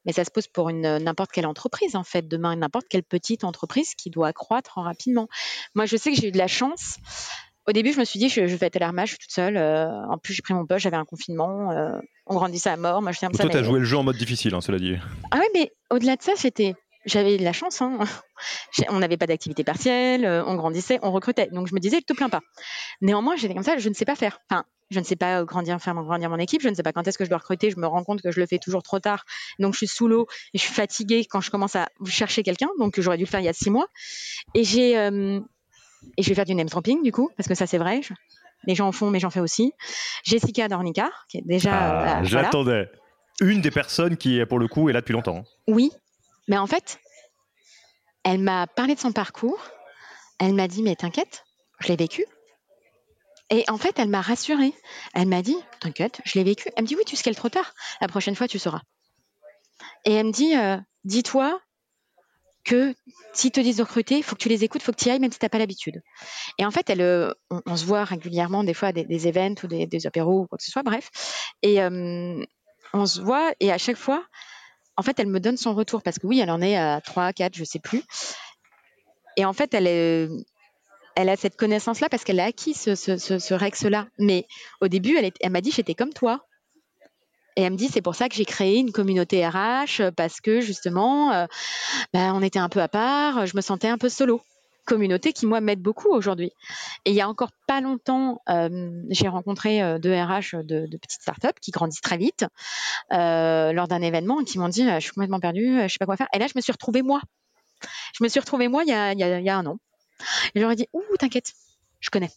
[0.09, 3.43] Mais ça se pose pour une n'importe quelle entreprise en fait demain n'importe quelle petite
[3.43, 5.27] entreprise qui doit croître rapidement.
[5.75, 6.97] Moi je sais que j'ai eu de la chance.
[7.67, 10.17] Au début je me suis dit je, vais être à l'armage toute seule euh, en
[10.17, 13.19] plus j'ai pris mon poste j'avais un confinement euh, on grandissait à mort moi je
[13.19, 14.95] ça toi tu as joué le jeu en mode difficile hein, cela dit.
[15.29, 16.73] Ah oui mais au-delà de ça c'était
[17.05, 17.81] j'avais de la chance.
[17.81, 17.99] Hein.
[18.89, 21.47] On n'avait pas d'activité partielle, euh, on grandissait, on recrutait.
[21.51, 22.41] Donc je me disais, je te plains pas.
[23.01, 24.39] Néanmoins, j'étais comme ça, je ne sais pas faire.
[24.49, 26.61] Enfin, je ne sais pas grandir, faire grandir mon équipe.
[26.61, 27.69] Je ne sais pas quand est-ce que je dois recruter.
[27.69, 29.25] Je me rends compte que je le fais toujours trop tard.
[29.59, 32.69] Donc je suis sous l'eau et je suis fatiguée quand je commence à chercher quelqu'un.
[32.79, 33.87] Donc j'aurais dû le faire il y a six mois.
[34.55, 35.39] Et j'ai euh,
[36.17, 38.01] et je vais faire du name dropping du coup parce que ça c'est vrai.
[38.65, 39.73] Les gens en font, mais j'en fais aussi.
[40.23, 41.71] Jessica Dornica, qui est déjà.
[41.73, 42.89] Ah, euh, J'attendais.
[43.41, 45.45] Une des personnes qui, pour le coup, est là depuis longtemps.
[45.65, 45.91] Oui,
[46.49, 46.99] mais en fait,
[48.23, 49.61] elle m'a parlé de son parcours.
[50.39, 51.45] Elle m'a dit, mais t'inquiète,
[51.79, 52.25] je l'ai vécu.
[53.49, 54.73] Et en fait, elle m'a rassurée.
[55.13, 56.69] Elle m'a dit, t'inquiète, je l'ai vécu.
[56.75, 57.73] Elle me dit, oui, tu scales trop tard.
[58.01, 58.81] La prochaine fois, tu sauras.
[60.05, 61.61] Et elle me dit, euh, dis-toi
[62.63, 62.93] que
[63.33, 65.07] s'ils te disent de recruter, il faut que tu les écoutes, il faut que tu
[65.07, 66.01] y ailles, même si tu n'as pas l'habitude.
[66.57, 69.67] Et en fait, elle, euh, on, se voit régulièrement, des fois, des, des events ou
[69.67, 71.09] des, des, apéros ou quoi que ce soit, bref.
[71.61, 72.43] Et euh,
[72.93, 74.23] on se voit, et à chaque fois,
[74.99, 77.31] en fait, elle me donne son retour parce que oui, elle en est à 3,
[77.31, 78.03] 4, je sais plus.
[79.37, 79.87] Et en fait, elle,
[81.15, 84.07] a cette connaissance-là parce qu'elle a acquis ce, ce, Rex-là.
[84.17, 84.45] Mais
[84.81, 86.45] au début, elle, m'a dit, j'étais comme toi.
[87.55, 90.59] Et elle me dit, c'est pour ça que j'ai créé une communauté RH, parce que
[90.59, 91.47] justement,
[92.11, 94.41] bah, on était un peu à part, je me sentais un peu solo
[94.89, 96.51] communauté qui, moi, m'aide beaucoup aujourd'hui.
[97.05, 101.21] Et il y a encore pas longtemps, euh, j'ai rencontré euh, deux RH de, petites
[101.21, 102.45] startups qui grandissent très vite
[103.13, 106.07] euh, lors d'un événement et qui m'ont dit Je suis complètement perdue, je sais pas
[106.07, 106.27] quoi faire.
[106.33, 107.21] Et là, je me suis retrouvée moi.
[108.17, 109.77] Je me suis retrouvée moi il y a, un an.
[110.55, 111.53] Et j'aurais dit Ouh, t'inquiète,
[111.99, 112.31] je connais.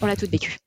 [0.00, 0.58] On l'a tout vécu.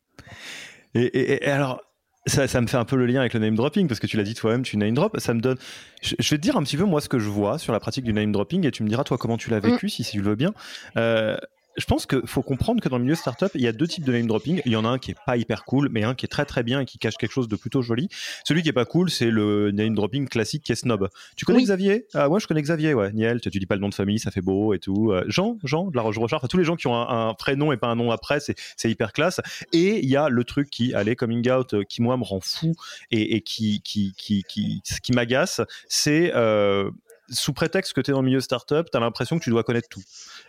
[0.96, 1.82] et, alors,
[2.30, 4.24] ça, me fait un peu le lien avec le name dropping parce que tu l'as
[4.24, 5.20] dit toi-même, tu name drop.
[5.20, 5.58] Ça me donne.
[6.02, 8.06] Je, vais te dire un petit peu moi ce que je vois sur la pratique
[8.06, 9.90] du name dropping et tu me diras toi comment tu l'as vécu mm.
[9.90, 10.54] si, si tu le veux bien.
[10.98, 11.38] Euh,
[11.80, 14.04] je pense qu'il faut comprendre que dans le milieu startup, il y a deux types
[14.04, 14.62] de name dropping.
[14.66, 16.46] Il y en a un qui est pas hyper cool, mais un qui est très
[16.46, 18.10] très bien et qui cache quelque chose de plutôt joli.
[18.44, 21.10] Celui qui est pas cool, c'est le name dropping classique qui est snob.
[21.36, 22.06] Tu connais Xavier?
[22.14, 23.12] Ah ouais, je connais Xavier, ouais.
[23.14, 25.12] Niel, tu, tu, dis pas le nom de famille, ça fait beau et tout.
[25.12, 26.40] Euh, Jean, Jean de la Roche Rochard.
[26.40, 29.14] Enfin, tous les gens qui ont un, prénom et pas un nom après, c'est hyper
[29.14, 29.40] classe.
[29.72, 32.42] Et il y a le truc qui, allez, coming out, euh, qui moi me rend
[32.42, 32.74] fou
[33.12, 36.92] et, et qui qui qui qui, qui, m'agace, c'est euh,
[37.30, 39.64] sous prétexte que tu es dans le milieu startup, tu as l'impression que tu dois
[39.64, 40.04] connaître tout.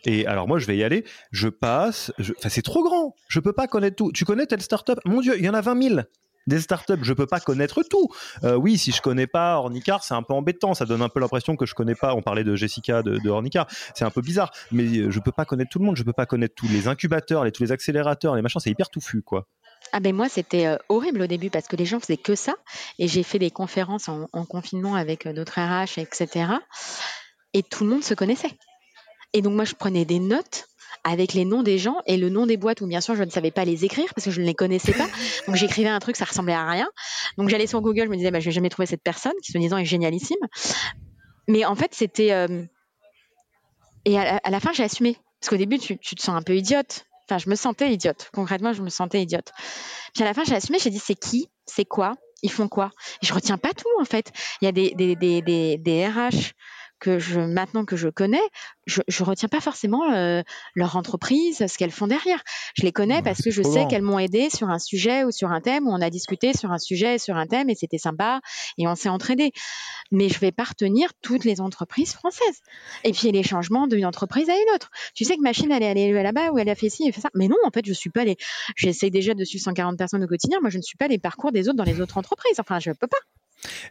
[0.04, 3.52] Et alors moi, je vais y aller, je passe, enfin c'est trop grand, je peux
[3.52, 4.12] pas connaître tout.
[4.12, 4.98] Tu connais telle startup?
[5.04, 6.00] Mon Dieu, il y en a 20 000
[6.46, 8.08] des startups, je peux pas connaître tout.
[8.44, 10.74] Euh, oui, si je connais pas Ornicar, c'est un peu embêtant.
[10.74, 12.14] Ça donne un peu l'impression que je connais pas.
[12.14, 14.50] On parlait de Jessica de, de Ornicar, c'est un peu bizarre.
[14.72, 15.96] Mais euh, je peux pas connaître tout le monde.
[15.96, 18.60] Je peux pas connaître tous les incubateurs, les, tous les accélérateurs, les machins.
[18.60, 19.46] C'est hyper touffu, quoi.
[19.92, 22.54] Ah ben moi c'était euh, horrible au début parce que les gens faisaient que ça
[22.98, 26.52] et j'ai fait des conférences en, confinement avec d'autres RH etc
[27.54, 28.52] et tout le monde se connaissait
[29.32, 30.68] et donc moi je prenais des notes
[31.04, 33.30] avec les noms des gens et le nom des boîtes où bien sûr je ne
[33.30, 35.06] savais pas les écrire parce que je ne les connaissais pas
[35.46, 36.88] donc j'écrivais un truc ça ressemblait à rien
[37.38, 39.52] donc j'allais sur Google je me disais bah, je vais jamais trouver cette personne qui
[39.52, 40.38] se disant est génialissime
[41.48, 42.64] mais en fait c'était euh,
[44.04, 46.56] et à, la fin j'ai assumé parce qu'au début tu, tu te sens un peu
[46.56, 48.28] idiote Enfin, je me sentais idiote.
[48.34, 49.52] Concrètement, je me sentais idiote.
[50.14, 52.90] Puis à la fin, j'ai assumé, j'ai dit c'est qui, c'est quoi, ils font quoi?
[53.22, 54.32] Et je retiens pas tout en fait.
[54.60, 56.54] Il y a des, des, des, des, des RH
[57.00, 58.42] que je maintenant que je connais,
[58.86, 60.42] je, je retiens pas forcément euh,
[60.74, 62.42] leur entreprise, ce qu'elles font derrière.
[62.76, 65.50] Je les connais parce que je sais qu'elles m'ont aidé sur un sujet ou sur
[65.50, 68.40] un thème où on a discuté sur un sujet, sur un thème et c'était sympa
[68.78, 69.52] et on s'est entraîné.
[70.12, 72.60] Mais je vais pas retenir toutes les entreprises françaises.
[73.04, 74.90] Et puis les changements d'une entreprise à une autre.
[75.14, 77.20] Tu sais que machine elle est allée là-bas ou elle a fait ci, elle fait
[77.20, 77.30] ça.
[77.34, 78.36] Mais non, en fait, je suis pas les.
[78.76, 80.58] J'essaie déjà de suivre 140 personnes au quotidien.
[80.60, 82.58] Moi, je ne suis pas les parcours des autres dans les autres entreprises.
[82.60, 83.18] Enfin, je peux pas.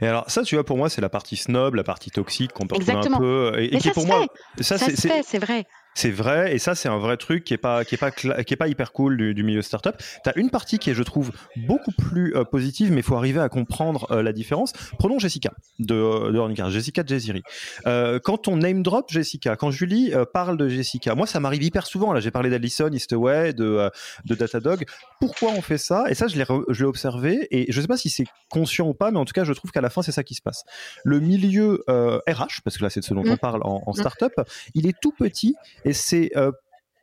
[0.01, 2.67] Et alors ça, tu vois, pour moi, c'est la partie snob, la partie toxique qu'on
[2.67, 4.25] peut retrouver un peu, et, qui pour moi,
[4.59, 5.65] ça, c'est vrai.
[6.01, 8.29] C'est vrai, et ça c'est un vrai truc qui est pas qui est pas qui
[8.29, 9.97] est pas hyper cool du, du milieu startup.
[10.23, 11.33] T'as une partie qui est, je trouve,
[11.67, 14.71] beaucoup plus euh, positive, mais il faut arriver à comprendre euh, la différence.
[14.97, 17.41] Prenons Jessica de, de Jessica de
[17.85, 21.63] Euh, quand on name drop Jessica, quand Julie euh, parle de Jessica, moi ça m'arrive
[21.63, 22.13] hyper souvent.
[22.13, 23.91] Là, j'ai parlé d'Alison, Eastway, de
[24.23, 24.85] de Datadog.
[25.19, 26.05] Pourquoi on fait ça?
[26.09, 28.93] Et ça, je l'ai je l'ai observé, et je sais pas si c'est conscient ou
[28.93, 30.63] pas, mais en tout cas, je trouve qu'à la fin c'est ça qui se passe.
[31.03, 33.37] Le milieu RH, parce que là c'est de ce dont on mmh.
[33.37, 33.95] parle en, en mmh.
[33.95, 34.33] startup,
[34.75, 35.55] il est tout petit
[35.88, 36.51] et c'est euh,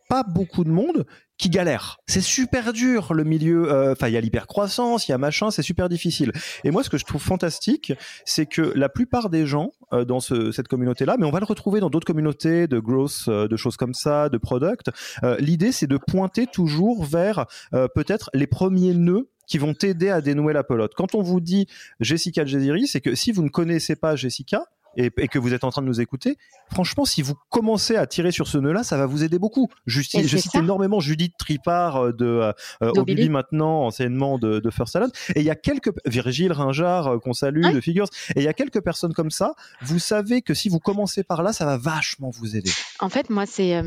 [0.08, 1.06] pas beaucoup de monde
[1.38, 1.98] qui galère.
[2.06, 3.70] C'est super dur le milieu.
[3.70, 6.32] Euh, enfin, il y a l'hypercroissance, il y a machin, c'est super difficile.
[6.64, 7.92] Et moi, ce que je trouve fantastique,
[8.24, 11.80] c'est que la plupart des gens euh, dans cette communauté-là, mais on va le retrouver
[11.80, 14.90] dans d'autres communautés de growth, de choses comme ça, de product.
[15.38, 17.46] L'idée, c'est de pointer toujours vers
[17.94, 20.92] peut-être les premiers nœuds qui vont t'aider à dénouer la pelote.
[20.94, 21.66] Quand on vous dit
[22.00, 24.64] Jessica Jeziri, c'est que si vous ne connaissez pas Jessica,
[24.96, 26.36] et, que vous êtes en train de nous écouter,
[26.72, 29.68] franchement, si vous commencez à tirer sur ce nœud-là, ça va vous aider beaucoup.
[29.86, 35.08] je cite énormément Judith Tripart euh, de euh, maintenant, anciennement de, de, First Salon.
[35.34, 38.08] Et il y a quelques, Virgile Ringard, euh, qu'on salue, de Figures.
[38.34, 39.54] Et il y a quelques personnes comme ça.
[39.82, 42.70] Vous savez que si vous commencez par là, ça va vachement vous aider.
[43.00, 43.82] En fait, moi, c'est, euh,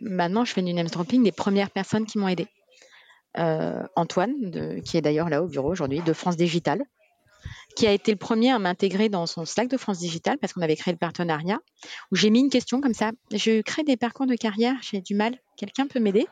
[0.00, 2.46] maintenant, je fais du name dropping des premières personnes qui m'ont aidé.
[3.34, 6.82] Antoine, de, qui est d'ailleurs là au bureau aujourd'hui, de France Digital,
[7.76, 10.62] qui a été le premier à m'intégrer dans son Slack de France Digital parce qu'on
[10.62, 11.58] avait créé le partenariat,
[12.10, 13.10] où j'ai mis une question comme ça.
[13.32, 15.36] Je crée des parcours de carrière, j'ai du mal.
[15.56, 16.26] Quelqu'un peut m'aider?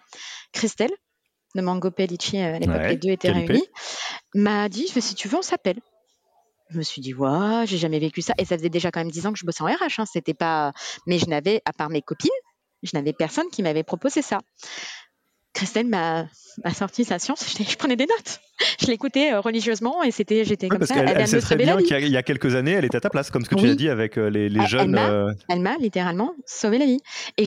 [0.52, 0.90] Christelle,
[1.54, 3.66] de Mango Pellicci, euh, à l'époque, les deux étaient réunis,
[4.34, 5.80] m'a dit si tu veux, on s'appelle.
[6.70, 8.32] Je me suis dit, ouais, j'ai jamais vécu ça.
[8.38, 9.98] Et ça faisait déjà quand même dix ans que je bossais en RH.
[9.98, 10.06] Hein.
[10.06, 10.72] C'était pas.
[11.06, 12.30] Mais je n'avais, à part mes copines,
[12.84, 14.38] je n'avais personne qui m'avait proposé ça.
[15.52, 16.26] Christelle m'a
[16.72, 18.40] sorti sa science, je, prenais des notes.
[18.80, 20.96] Je l'écoutais euh, religieusement et c'était, j'étais comme ça.
[20.96, 23.30] Elle, elle, sait très bien qu'il y, a quelques années, elle était à ta place,
[23.30, 24.98] comme ce que tu as dit avec euh, les, les jeunes.
[25.48, 27.00] Elle m'a littéralement sauvé la vie.
[27.36, 27.46] Et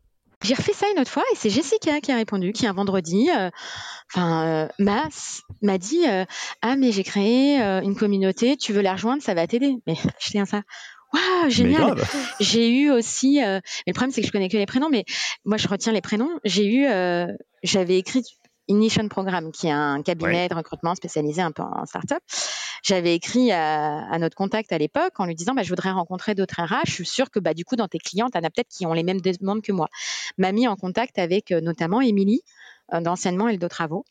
[0.43, 3.29] J'ai refait ça une autre fois et c'est Jessica qui a répondu, qui un vendredi,
[3.35, 3.49] euh,
[4.11, 5.03] enfin, euh,
[5.61, 6.25] m'a dit euh,
[6.61, 9.75] ah mais j'ai créé euh, une communauté, tu veux la rejoindre, ça va t'aider.
[9.85, 10.63] Mais je tiens ça.
[11.13, 11.95] Waouh, génial.
[12.39, 15.03] J'ai eu aussi, mais le problème c'est que je connais que les prénoms, mais
[15.43, 16.29] moi je retiens les prénoms.
[16.45, 16.87] J'ai eu,
[17.63, 18.23] j'avais écrit
[18.71, 22.23] Ignition Programme, qui est un cabinet de recrutement spécialisé un peu en start-up.
[22.83, 26.61] J'avais écrit à, notre contact à l'époque en lui disant bah, je voudrais rencontrer d'autres
[26.61, 26.85] RH.
[26.85, 28.85] Je suis sûre que bah, du coup, dans tes clients, tu en as peut-être qui
[28.85, 29.87] ont les mêmes demandes que moi.
[30.37, 32.41] M'a mis en contact avec euh, notamment Émilie
[32.93, 34.05] euh, d'Anciennement et de Travaux.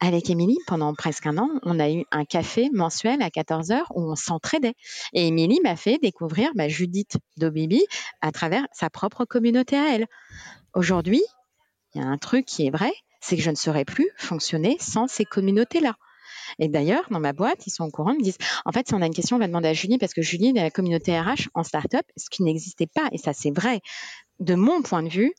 [0.00, 3.92] Avec Émilie, pendant presque un an, on a eu un café mensuel à 14 heures
[3.94, 4.74] où on s'entraidait.
[5.12, 7.84] Et Émilie m'a fait découvrir bah, Judith Dobibi
[8.22, 10.06] à travers sa propre communauté à elle.
[10.74, 11.22] Aujourd'hui,
[11.94, 14.76] il y a un truc qui est vrai, c'est que je ne saurais plus fonctionner
[14.80, 15.96] sans ces communautés-là.
[16.58, 18.94] Et d'ailleurs, dans ma boîte, ils sont au courant, ils me disent, en fait, si
[18.94, 21.18] on a une question, on va demander à Julie, parce que Julie est la communauté
[21.18, 23.80] RH en start-up, ce qui n'existait pas, et ça c'est vrai,
[24.40, 25.32] de mon point de vue,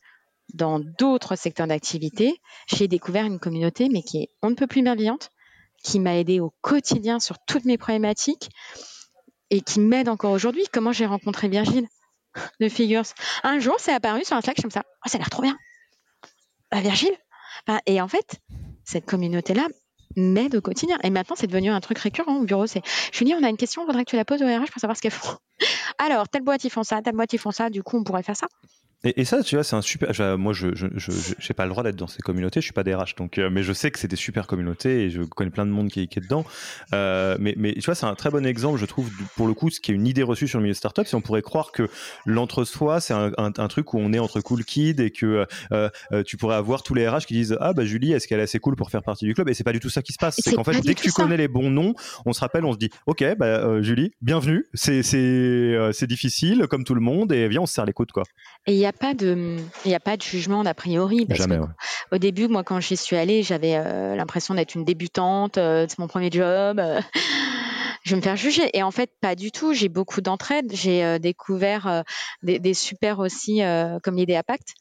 [0.54, 4.82] dans d'autres secteurs d'activité, j'ai découvert une communauté, mais qui est on ne peut plus
[4.82, 5.30] bienveillante,
[5.82, 8.50] qui m'a aidé au quotidien sur toutes mes problématiques,
[9.50, 10.64] et qui m'aide encore aujourd'hui.
[10.72, 11.86] Comment j'ai rencontré Virgile?
[12.60, 13.04] De Figures
[13.42, 14.82] Un jour, c'est apparu sur un Slack comme ça.
[15.04, 15.58] Oh, ça a l'air trop bien.
[16.70, 17.14] Bah, Virgile,
[17.86, 18.40] et en fait,
[18.84, 19.68] cette communauté-là
[20.16, 20.98] m'aide au quotidien.
[21.02, 22.66] Et maintenant, c'est devenu un truc récurrent au bureau.
[22.66, 24.80] C'est, Julie, on a une question, on voudrait que tu la poses au RH pour
[24.80, 25.36] savoir ce qu'elles font.
[25.98, 27.70] Alors, telle boîte, ils font ça, telle boîte, ils font ça.
[27.70, 28.48] Du coup, on pourrait faire ça.
[29.04, 30.38] Et, ça, tu vois, c'est un super.
[30.38, 32.60] Moi, je n'ai pas le droit d'être dans ces communautés.
[32.60, 35.10] Je suis pas DRH, donc, euh, mais je sais que c'est des super communautés et
[35.10, 36.44] je connais plein de monde qui, qui est dedans.
[36.94, 39.70] Euh, mais, mais, tu vois, c'est un très bon exemple, je trouve, pour le coup,
[39.70, 41.06] ce qui est une idée reçue sur le milieu startup.
[41.06, 41.88] Si on pourrait croire que
[42.26, 45.90] l'entre-soi, c'est un, un, truc où on est entre cool kids et que euh,
[46.24, 48.60] tu pourrais avoir tous les RH qui disent Ah, bah Julie, est-ce qu'elle est assez
[48.60, 49.48] cool pour faire partie du club?
[49.48, 50.36] Et c'est pas du tout ça qui se passe.
[50.38, 52.78] C'est qu'en fait, dès que tu connais les bons noms, on se rappelle, on se
[52.78, 54.66] dit Ok, bah Julie, bienvenue.
[54.74, 58.22] C'est difficile, comme tout le monde, et viens, on se serre les coudes, quoi.
[58.66, 61.26] Et a pas de, il n'y a pas de jugement d'a priori.
[61.30, 61.58] Jamais.
[62.10, 65.58] Au début, moi, quand j'y suis allée, j'avais euh, l'impression d'être une débutante.
[65.58, 66.78] Euh, c'est mon premier job.
[66.78, 67.00] Euh,
[68.04, 68.68] je vais me faire juger.
[68.76, 69.72] Et en fait, pas du tout.
[69.72, 70.70] J'ai beaucoup d'entraide.
[70.74, 72.04] J'ai découvert
[72.42, 73.62] des, des, super aussi,
[74.02, 74.74] comme l'idée à Pacte.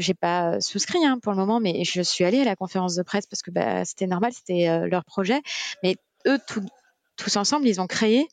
[0.00, 3.02] j'ai pas souscrit hein, pour le moment, mais je suis allée à la conférence de
[3.02, 5.40] presse parce que bah, c'était normal, c'était leur projet.
[5.82, 6.38] Mais eux,
[7.16, 8.26] tous ensemble, ils ont créé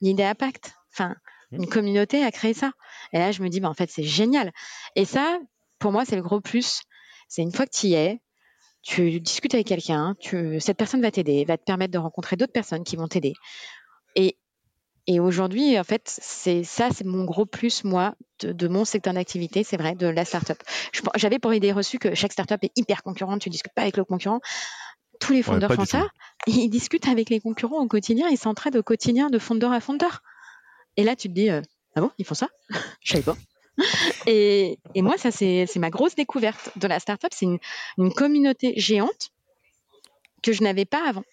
[0.00, 0.72] l'idée à Pacte.
[0.92, 1.14] Enfin,
[1.52, 2.72] une communauté a créé ça.
[3.12, 4.52] Et là, je me dis, bah, en fait, c'est génial.
[4.96, 5.38] Et ça,
[5.78, 6.80] pour moi, c'est le gros plus.
[7.28, 8.20] C'est une fois que tu y es,
[8.82, 10.14] tu discutes avec quelqu'un,
[10.60, 13.34] cette personne va t'aider, va te permettre de rencontrer d'autres personnes qui vont t'aider.
[14.14, 14.38] Et,
[15.06, 19.64] et aujourd'hui, en fait, c'est ça, c'est mon gros plus, moi, de, mon secteur d'activité,
[19.64, 20.58] c'est vrai, de la startup.
[21.16, 24.04] J'avais pour idée reçue que chaque startup est hyper concurrente, tu discutes pas avec le
[24.04, 24.40] concurrent.
[25.20, 26.08] Tous les fondeurs font ça.
[26.46, 30.22] Ils discutent avec les concurrents au quotidien, ils s'entraident au quotidien de fondeur à fondeur.
[30.98, 31.62] Et là, tu te dis, euh,
[31.94, 32.48] ah bon, ils font ça
[33.02, 33.36] Je savais pas.
[34.26, 37.30] Et, moi, ça, c'est ma grosse découverte de la startup.
[37.32, 39.30] C'est une communauté géante
[40.42, 41.24] que je n'avais pas avant.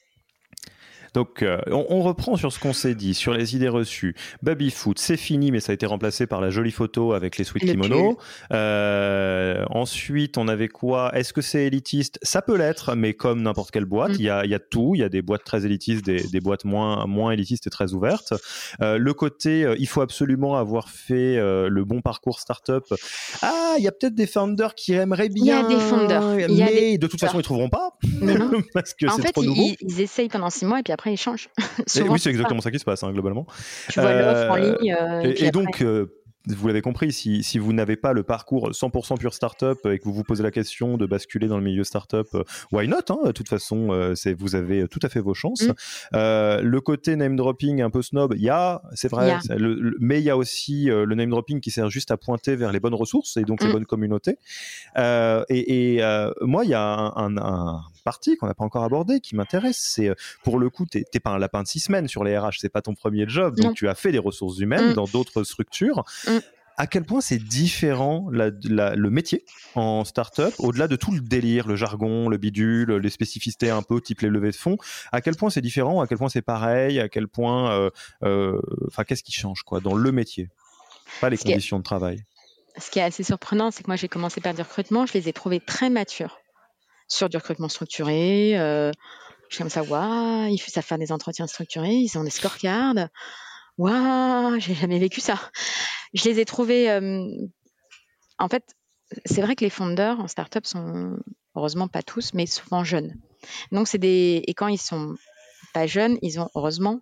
[1.15, 4.15] Donc, euh, on, reprend sur ce qu'on s'est dit, sur les idées reçues.
[4.43, 7.45] Baby Foot, c'est fini, mais ça a été remplacé par la jolie photo avec les
[7.45, 8.17] sweet kimono.
[8.51, 11.17] Euh, ensuite, on avait quoi?
[11.17, 12.19] Est-ce que c'est élitiste?
[12.21, 14.15] Ça peut l'être, mais comme n'importe quelle boîte, mm.
[14.19, 14.91] il y, a, y, a, tout.
[14.93, 17.93] Il y a des boîtes très élitistes, des, des boîtes moins, moins élitistes et très
[17.93, 18.33] ouvertes.
[18.81, 22.83] Euh, le côté, euh, il faut absolument avoir fait euh, le bon parcours startup.
[23.41, 25.65] Ah, il y a peut-être des founders qui aimeraient bien.
[25.69, 26.49] Il y a des founders.
[26.49, 27.91] Mais de toute façon, ils trouveront pas.
[28.73, 29.61] parce que c'est trop nouveau.
[29.61, 31.49] Ils, ils essayent pendant six mois et puis après, ils changent.
[32.09, 33.45] oui, c'est exactement ça qui se passe, hein, globalement.
[33.89, 34.95] Tu vois l'offre en euh, ligne.
[34.99, 39.17] Euh, et, donc, euh, vous l'avez compris, si, si vous n'avez pas le parcours 100%
[39.17, 42.27] pure startup et que vous vous posez la question de basculer dans le milieu startup,
[42.71, 45.63] why not hein, De toute façon, c'est vous avez tout à fait vos chances.
[45.63, 45.73] Mm.
[46.13, 49.37] le côté name dropping un peu snob, il y a, c'est vrai,
[49.99, 52.79] mais il y a aussi le name dropping qui sert juste à pointer vers les
[52.79, 53.73] bonnes ressources et donc les mm.
[53.73, 54.37] bonnes communautés.
[54.97, 56.01] et, et
[56.41, 59.77] moi, il y a un, un partie qu'on n'a pas encore abordée qui m'intéresse.
[59.77, 62.37] C'est euh, pour le coup, tu n'es pas un lapin de six semaines sur les
[62.37, 64.93] RH, c'est pas ton premier job, donc tu as fait des ressources humaines mm.
[64.93, 66.05] dans d'autres structures.
[66.27, 66.34] Mm.
[66.77, 71.75] À quel point c'est différent le métier en startup, au-delà de tout le délire, le
[71.75, 74.77] jargon, le bidule, les spécificités un peu type les levées de fonds.
[75.11, 77.89] À quel point c'est différent, à quel point c'est pareil, à quel point, euh,
[78.23, 80.49] euh, enfin, qu'est-ce qui change quoi dans le métier,
[81.21, 82.23] pas les conditions de travail
[82.77, 85.29] ce qui est assez surprenant, c'est que moi j'ai commencé par du recrutement, je les
[85.29, 86.39] ai trouvés très matures
[87.07, 88.57] sur du recrutement structuré.
[88.57, 88.91] Euh,
[89.49, 93.07] je suis comme ça, waouh, ils savent faire des entretiens structurés, ils ont des scorecards.
[93.77, 95.39] Waouh, j'ai jamais vécu ça.
[96.15, 96.89] Je les ai trouvés.
[96.89, 97.29] Euh,
[98.39, 98.63] en fait,
[99.25, 101.17] c'est vrai que les fondeurs en startup sont,
[101.55, 103.13] heureusement pas tous, mais souvent jeunes.
[103.71, 105.15] Donc c'est des et quand ils sont
[105.73, 107.01] pas jeunes, ils ont heureusement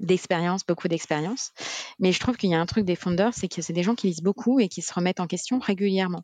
[0.00, 1.52] d'expérience, beaucoup d'expérience.
[1.98, 3.94] Mais je trouve qu'il y a un truc des fondeurs, c'est que c'est des gens
[3.94, 6.22] qui lisent beaucoup et qui se remettent en question régulièrement.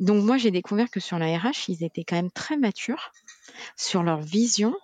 [0.00, 3.10] Donc moi, j'ai découvert que sur la RH, ils étaient quand même très matures
[3.76, 4.74] sur leur vision,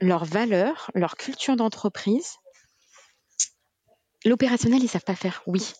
[0.00, 2.36] leurs valeurs, leur culture d'entreprise.
[4.24, 5.72] L'opérationnel, ils savent pas faire, oui.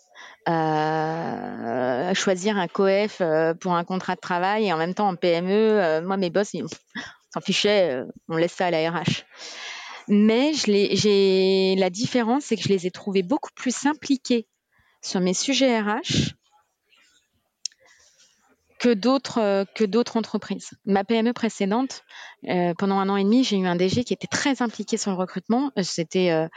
[0.49, 5.17] Euh, choisir un coef euh, pour un contrat de travail et en même temps en
[5.17, 6.65] PME, euh, moi mes boss, ils
[7.33, 9.25] s'en fichaient, on laisse ça à la RH.
[10.09, 14.47] Mais j'ai la différence, c'est que je les ai trouvés beaucoup plus impliqués
[15.01, 16.35] sur mes sujets RH
[18.85, 20.72] que d'autres euh, que d'autres entreprises.
[20.85, 22.03] Ma PME précédente,
[22.51, 25.11] euh, pendant un an et demi, j'ai eu un DG qui était très impliqué sur
[25.11, 25.70] le recrutement.
[25.82, 26.49] C'était euh,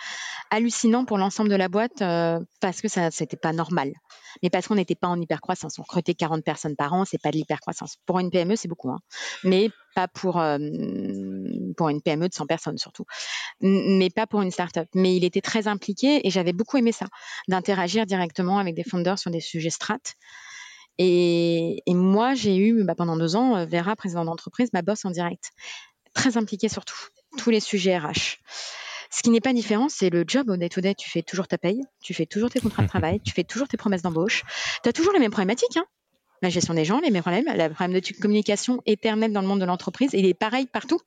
[0.51, 1.99] hallucinant pour l'ensemble de la boîte
[2.59, 3.93] parce que ça c'était pas normal.
[4.43, 5.79] Mais parce qu'on n'était pas en hypercroissance.
[5.79, 7.95] On recrutait 40 personnes par an, c'est pas de l'hypercroissance.
[8.05, 8.99] Pour une PME, c'est beaucoup, hein.
[9.45, 10.33] mais pas pour
[11.77, 13.05] pour une PME de 100 personnes surtout,
[13.61, 14.89] mais pas pour une start-up.
[14.93, 17.05] Mais il était très impliqué et j'avais beaucoup aimé ça,
[17.47, 20.15] d'interagir directement avec des fondeurs sur des sujets strates.
[20.97, 25.11] Et, moi, j'ai eu bah, pendant deux ans, euh, Vera, président d'entreprise, ma boss en
[25.11, 25.51] direct,
[26.13, 26.97] très impliquée sur tout,
[27.37, 28.39] tous les sujets RH.
[29.09, 30.95] Ce qui n'est pas différent, c'est le job au day-to-day.
[30.95, 33.67] Tu fais toujours ta paye, tu fais toujours tes contrats de travail, tu fais toujours
[33.67, 34.43] tes promesses d'embauche.
[34.83, 35.77] Tu as toujours les mêmes problématiques.
[35.77, 35.85] Hein
[36.41, 39.59] la gestion des gens, les mêmes problèmes, le problème de communication éternelle dans le monde
[39.59, 40.99] de l'entreprise, il est pareil partout.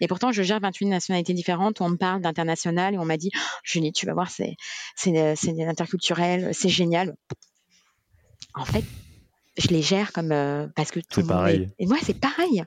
[0.00, 3.16] Et pourtant, je gère 28 nationalités différentes où on me parle d'international et on m'a
[3.16, 4.56] dit, oh, Julie, tu vas voir, c'est
[5.66, 7.16] interculturel, c'est génial.
[8.54, 8.84] En fait,
[9.56, 11.68] je les gère comme euh, parce que tout c'est pareil.
[11.78, 12.64] Et moi, c'est pareil.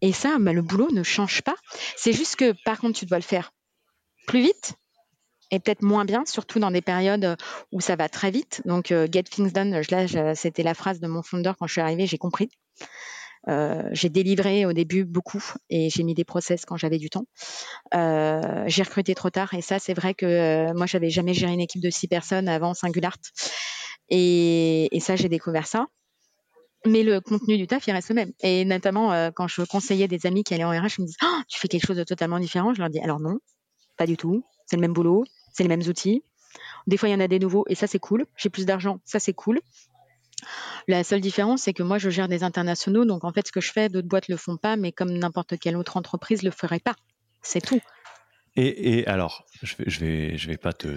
[0.00, 1.56] Et ça, bah, le boulot ne change pas.
[1.96, 3.52] C'est juste que, par contre, tu dois le faire
[4.26, 4.74] plus vite
[5.52, 7.36] et peut-être moins bien, surtout dans des périodes
[7.70, 8.62] où ça va très vite.
[8.64, 11.80] Donc, euh, get things done, là, c'était la phrase de mon fondeur quand je suis
[11.80, 12.48] arrivée, j'ai compris.
[13.48, 17.26] Euh, j'ai délivré au début beaucoup et j'ai mis des process quand j'avais du temps.
[17.92, 21.82] j'ai recruté trop tard et ça, c'est vrai que moi, j'avais jamais géré une équipe
[21.82, 23.18] de six personnes avant Singulart.
[24.08, 25.86] Et, et ça, j'ai découvert ça
[26.86, 28.32] mais le contenu du taf, il reste le même.
[28.40, 31.16] Et notamment, euh, quand je conseillais des amis qui allaient en RH, ils me disent
[31.22, 33.38] oh, Tu fais quelque chose de totalement différent Je leur dis Alors non,
[33.96, 34.44] pas du tout.
[34.66, 36.22] C'est le même boulot, c'est les mêmes outils.
[36.86, 38.26] Des fois, il y en a des nouveaux et ça, c'est cool.
[38.36, 39.60] J'ai plus d'argent, ça, c'est cool.
[40.88, 43.04] La seule différence, c'est que moi, je gère des internationaux.
[43.04, 45.58] Donc, en fait, ce que je fais, d'autres boîtes le font pas, mais comme n'importe
[45.58, 46.94] quelle autre entreprise le ferait pas.
[47.42, 47.80] C'est tout.
[48.58, 50.88] Et, alors, je vais, je vais, je vais pas te.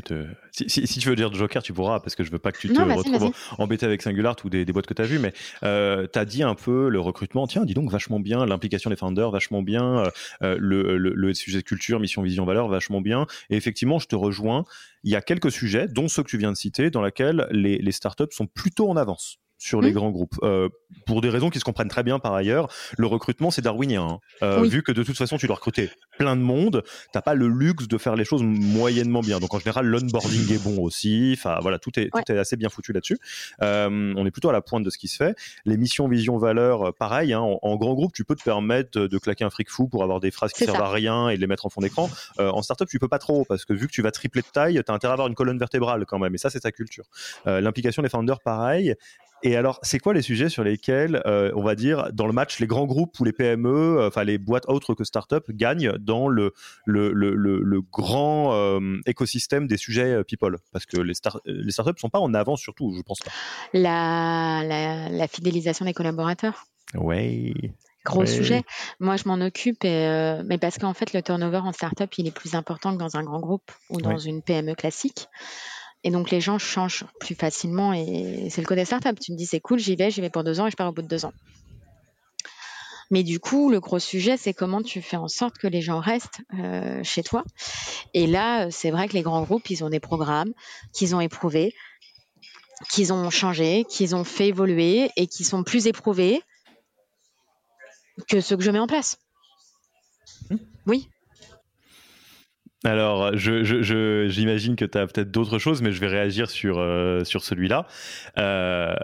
[0.51, 2.79] Si, tu veux dire Joker, tu pourras, parce que je veux pas que tu te
[2.79, 5.33] retrouves embêté avec Singular ou des, boîtes que tu as vues, mais
[5.63, 7.47] euh, tu as dit un peu le recrutement.
[7.47, 10.09] Tiens, dis donc, vachement bien, l'implication des founders, vachement bien, euh,
[10.43, 13.27] euh, le, le, sujet de culture, mission, vision, valeur, vachement bien.
[13.49, 14.63] Et effectivement, je te rejoins.
[15.03, 17.77] Il y a quelques sujets, dont ceux que tu viens de citer, dans lesquels les,
[17.77, 19.93] les startups sont plutôt en avance sur les mmh.
[19.93, 20.35] grands groupes.
[20.41, 20.69] Euh,
[21.05, 24.07] pour des raisons qui se comprennent très bien par ailleurs, le recrutement c'est darwinien.
[24.09, 24.19] Hein.
[24.41, 27.47] Euh, vu que de toute façon tu dois recruter plein de monde, t'as pas le
[27.47, 29.39] luxe de faire les choses moyennement bien.
[29.39, 31.35] Donc en général l'onboarding est bon aussi.
[31.37, 33.19] Enfin voilà, tout est, tout est assez bien foutu là-dessus.
[33.61, 35.35] Euh, on est plutôt à la pointe de ce qui se fait.
[35.65, 37.33] Les missions, vision, valeur, pareil.
[37.33, 40.21] Hein, en, grand groupe, tu peux te permettre de claquer un fric fou pour avoir
[40.21, 42.09] des phrases qui servent à rien et de les mettre en fond d'écran.
[42.37, 44.81] en startup, tu peux pas trop parce que vu que tu vas tripler de taille,
[44.85, 46.33] t'as intérêt à avoir une colonne vertébrale quand même.
[46.33, 47.05] Et ça, c'est ta culture.
[47.45, 48.95] L'implication des founders, pareil.
[49.43, 52.59] Et alors, c'est quoi les sujets sur lesquels, euh, on va dire, dans le match,
[52.59, 56.27] les grands groupes ou les PME, euh, enfin les boîtes autres que start-up, gagnent dans
[56.27, 56.53] le,
[56.85, 60.57] le, le, le, grand euh, écosystème des sujets people?
[60.71, 63.31] Parce que les, start les startups ne sont pas en avance surtout, je pense pas.
[63.73, 64.63] La,
[65.09, 66.65] la, fidélisation des collaborateurs.
[66.95, 67.53] Oui.
[68.05, 68.63] Gros sujet.
[68.99, 72.55] Moi, je m'en occupe, mais parce qu'en fait, le turnover en startup, il est plus
[72.55, 75.27] important que dans un grand groupe ou dans une PME classique.
[76.03, 79.19] Et donc les gens changent plus facilement et c'est le côté startup.
[79.19, 80.87] Tu me dis c'est cool, j'y vais, j'y vais pour deux ans et je pars
[80.87, 81.33] au bout de deux ans.
[83.11, 85.99] Mais du coup, le gros sujet, c'est comment tu fais en sorte que les gens
[85.99, 87.43] restent euh, chez toi.
[88.13, 90.53] Et là, c'est vrai que les grands groupes, ils ont des programmes
[90.93, 91.73] qu'ils ont éprouvés,
[92.89, 96.41] qu'ils ont changé, qu'ils ont fait évoluer et qui sont plus éprouvés
[98.27, 99.17] que ceux que je mets en place.
[100.49, 100.57] Mmh.
[100.85, 101.09] Oui.
[102.85, 107.43] Alors, j'imagine que tu as peut-être d'autres choses, mais je vais réagir sur, euh, sur
[107.43, 107.87] celui-là.
[108.37, 108.95] Euh,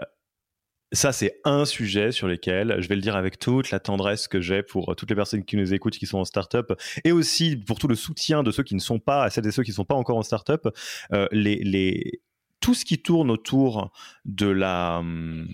[0.92, 4.40] ça, c'est un sujet sur lequel je vais le dire avec toute la tendresse que
[4.40, 6.72] j'ai pour toutes les personnes qui nous écoutent, qui sont en startup,
[7.04, 9.50] et aussi pour tout le soutien de ceux qui ne sont pas, à celles et
[9.50, 10.68] ceux qui ne sont pas encore en startup.
[11.12, 12.22] Euh, les, les,
[12.60, 13.92] tout ce qui tourne autour
[14.24, 15.48] de la hum,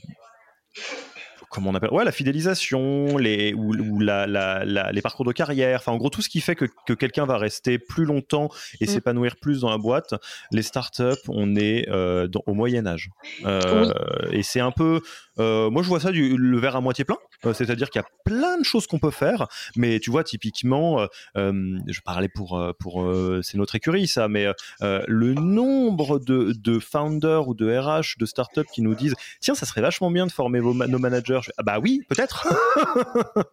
[1.53, 5.81] comment on appelle ouais la fidélisation les ou, la, les parcours de carrière.
[5.81, 8.49] Enfin en gros tout ce qui fait que, quelqu'un va rester plus longtemps
[8.81, 8.89] et mm.
[8.89, 10.15] s'épanouir plus dans la boîte
[10.51, 13.11] les startups on est euh, au Moyen Âge.
[13.45, 13.93] Euh,
[14.31, 15.01] et c'est un peu
[15.39, 17.19] euh, moi je vois ça du le verre à moitié plein
[17.55, 22.01] c'est-à-dire qu'il y a plein de choses qu'on peut faire mais tu vois typiquement je
[22.05, 23.13] parlais pour pour
[23.43, 24.47] c'est notre écurie ça mais
[24.81, 29.67] le nombre de, de founders ou de RH de startups qui nous disent tiens ça
[29.67, 32.49] serait vachement bien de former vos, nos managers ah bah oui, peut-être.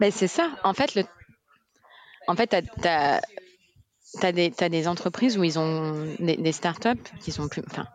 [0.00, 0.50] Mais c'est ça.
[0.64, 1.04] En fait, le...
[2.26, 7.62] en fait, tu as, des, des entreprises où ils ont des, startups qui sont plus,
[7.70, 7.86] enfin,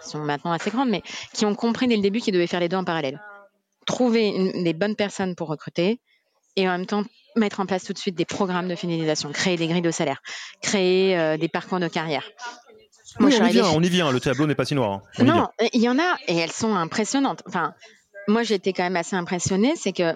[0.00, 2.68] sont maintenant assez grandes, mais qui ont compris dès le début qu'ils devaient faire les
[2.68, 3.20] deux en parallèle.
[3.86, 6.00] Trouver des bonnes personnes pour recruter
[6.56, 7.04] et en même temps
[7.36, 10.20] mettre en place tout de suite des programmes de fidélisation, créer des grilles de salaire,
[10.62, 12.24] créer euh, des parcours de carrière.
[13.18, 15.00] Moi, on, y vient, on y vient, le tableau n'est pas si noir.
[15.18, 15.24] Hein.
[15.24, 17.42] Non, il y en a et elles sont impressionnantes.
[17.46, 17.74] Enfin,
[18.28, 20.14] moi, été quand même assez impressionnée, c'est que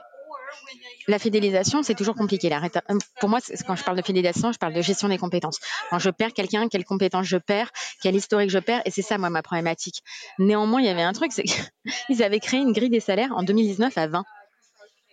[1.09, 2.53] la fidélisation, c'est toujours compliqué.
[2.53, 5.59] Euh, pour moi, quand je parle de fidélisation, je parle de gestion des compétences.
[5.91, 7.71] Quand je perds quelqu'un, quelles compétences je perds,
[8.03, 10.03] quel historique je perds, et c'est ça, moi, ma problématique.
[10.39, 13.43] Néanmoins, il y avait un truc, c'est qu'ils avaient créé une grille des salaires en
[13.43, 14.25] 2019 à 20.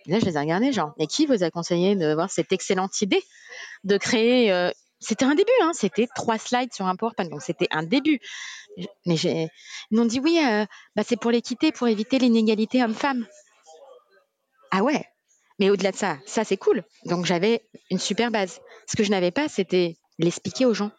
[0.06, 3.00] là, je les ai regardés, genre, et qui vous a conseillé de voir cette excellente
[3.02, 3.22] idée
[3.84, 4.70] de créer euh,
[5.00, 8.20] C'était un début, hein, c'était trois slides sur un PowerPoint, donc c'était un début.
[9.04, 9.48] Mais ils
[9.90, 10.64] m'ont dit oui, euh,
[10.96, 13.26] bah c'est pour l'équité, pour éviter l'inégalité homme-femme.
[14.70, 15.04] Ah ouais,
[15.62, 16.82] mais au-delà de ça, ça c'est cool.
[17.06, 18.60] Donc j'avais une super base.
[18.88, 20.90] Ce que je n'avais pas, c'était l'expliquer aux gens.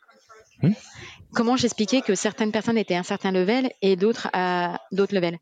[0.61, 0.72] Hmm.
[1.34, 5.38] Comment j'expliquais que certaines personnes étaient à un certain level et d'autres à d'autres levels.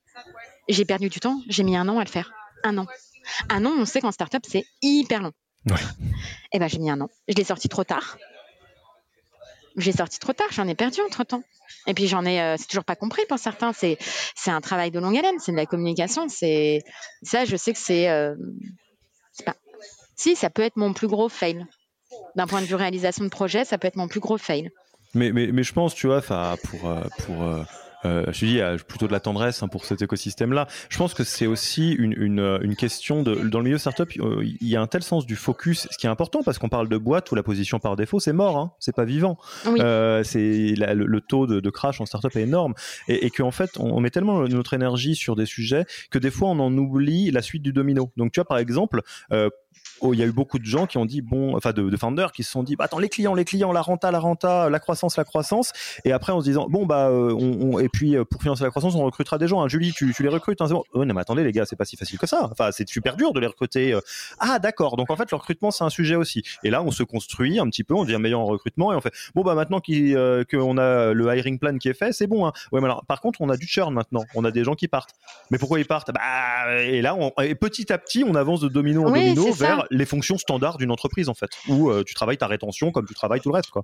[0.70, 2.32] J'ai perdu du temps, j'ai mis un an à le faire.
[2.64, 2.88] Un an.
[3.50, 5.34] Un an, on sait qu'en startup, c'est hyper long.
[5.70, 5.76] Ouais.
[5.76, 7.10] Et eh ben j'ai mis un an.
[7.28, 8.18] Je l'ai sorti trop tard.
[9.78, 11.44] J'ai sorti trop tard, j'en ai perdu entre temps.
[11.86, 13.72] Et puis j'en ai, euh, c'est toujours pas compris pour certains.
[13.72, 14.00] C'est
[14.36, 16.28] c'est un travail de longue haleine, c'est de la communication.
[16.28, 16.82] C'est
[17.22, 18.36] ça, je sais que c'est, euh,
[20.16, 21.66] Si, ça peut être mon plus gros fail.
[22.36, 24.70] D'un point de vue réalisation de projet, ça peut être mon plus gros fail.
[25.14, 27.44] Mais, mais, mais je pense, tu vois, pour, euh, pour
[28.06, 30.68] euh, je dis, il y a plutôt de la tendresse hein, pour cet écosystème-là.
[30.90, 34.44] Je pense que c'est aussi une, une, une, question de, dans le milieu startup, euh,
[34.44, 36.90] il y a un tel sens du focus, ce qui est important parce qu'on parle
[36.90, 39.38] de boîte où la position par défaut, c'est mort, hein, c'est pas vivant.
[39.68, 42.74] Euh, c'est le, taux de, de, crash en startup est énorme
[43.08, 46.50] et, et qu'en fait, on, met tellement notre énergie sur des sujets que des fois,
[46.50, 48.12] on en oublie la suite du domino.
[48.18, 49.50] Donc, tu vois, par exemple, euh,
[50.04, 52.32] il y a eu beaucoup de gens qui ont dit bon, enfin de, de founders
[52.32, 54.80] qui se sont dit bah, attends les clients, les clients, la renta, la renta, la
[54.80, 55.72] croissance, la croissance,
[56.06, 58.70] et après en se disant bon bah euh, on, et puis euh, pour financer la
[58.70, 59.62] croissance on recrutera des gens.
[59.62, 59.68] Hein.
[59.68, 60.84] Julie, tu, tu les recrutes, hein, bon.
[60.94, 62.50] Oh, non mais attendez les gars, c'est pas si facile que ça.
[62.52, 63.94] Enfin c'est super dur de les recruter.
[63.94, 64.02] Euh.
[64.40, 66.44] Ah d'accord, donc en fait le recrutement c'est un sujet aussi.
[66.64, 69.02] Et là on se construit un petit peu, on devient meilleur en recrutement et on
[69.02, 72.46] fait bon bah maintenant qu'on a le hiring plan qui est fait, c'est bon.
[72.48, 72.54] Hein.
[72.72, 74.88] Ouais mais alors par contre on a du churn maintenant, on a des gens qui
[74.88, 75.14] partent.
[75.52, 76.12] Mais pourquoi ils partent?
[76.12, 79.86] Bah et là on, et petit à petit on avance de domino en domino vers
[79.92, 83.14] les fonctions standards d'une entreprise en fait, où euh, tu travailles ta rétention comme tu
[83.14, 83.84] travailles tout le reste quoi.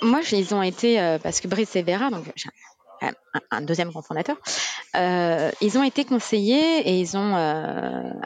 [0.00, 2.24] Moi, ils ont été euh, parce que Brice et Vera, donc
[3.50, 4.36] un, deuxième cofondateur,
[4.94, 7.34] euh, ils ont été conseillés et ils ont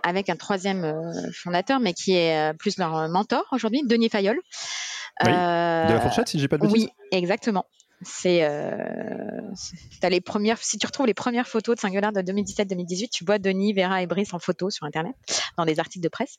[0.02, 0.94] avec un troisième
[1.32, 4.36] fondateur, mais qui est plus leur mentor aujourd'hui, Denis Fayol.
[5.22, 6.86] de la fourchette, si j'ai pas de bêtises?
[6.86, 7.66] Oui, exactement.
[8.02, 9.40] C'est euh,
[10.02, 10.58] les premières.
[10.58, 14.06] Si tu retrouves les premières photos de Singular de 2017-2018, tu vois Denis, Vera et
[14.06, 15.14] Brice en photo sur Internet,
[15.56, 16.36] dans des articles de presse.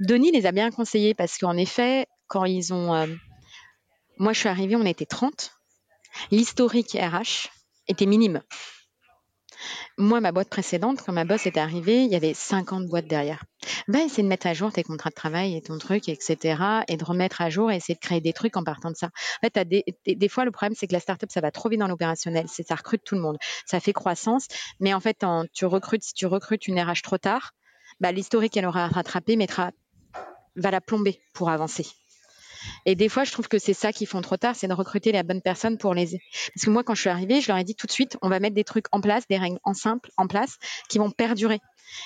[0.00, 2.94] Denis les a bien conseillés parce qu'en effet, quand ils ont.
[2.94, 3.06] Euh,
[4.18, 5.52] moi, je suis arrivée, on était 30.
[6.30, 7.48] L'historique RH
[7.88, 8.42] était minime.
[9.96, 13.44] Moi, ma boîte précédente, quand ma boss était arrivée, il y avait 50 boîtes derrière.
[13.88, 16.82] Va essayer de mettre à jour tes contrats de travail et ton truc, etc.
[16.88, 19.06] Et de remettre à jour et essayer de créer des trucs en partant de ça.
[19.42, 19.68] En fait,
[20.06, 22.46] des, fois, le problème, c'est que la startup, ça va trop vite dans l'opérationnel.
[22.48, 23.38] C'est ça recrute tout le monde.
[23.66, 24.46] Ça fait croissance.
[24.80, 27.52] Mais en fait, tu recrutes, si tu recrutes une RH trop tard,
[28.00, 29.72] bah, l'historique qu'elle aura rattrapé mettra,
[30.56, 31.86] va la plomber pour avancer.
[32.86, 35.12] Et des fois, je trouve que c'est ça qu'ils font trop tard, c'est de recruter
[35.12, 36.18] la bonne personne pour les.
[36.54, 38.28] Parce que moi, quand je suis arrivée, je leur ai dit tout de suite, on
[38.28, 40.56] va mettre des trucs en place, des règles en simple en place,
[40.88, 41.60] qui vont perdurer.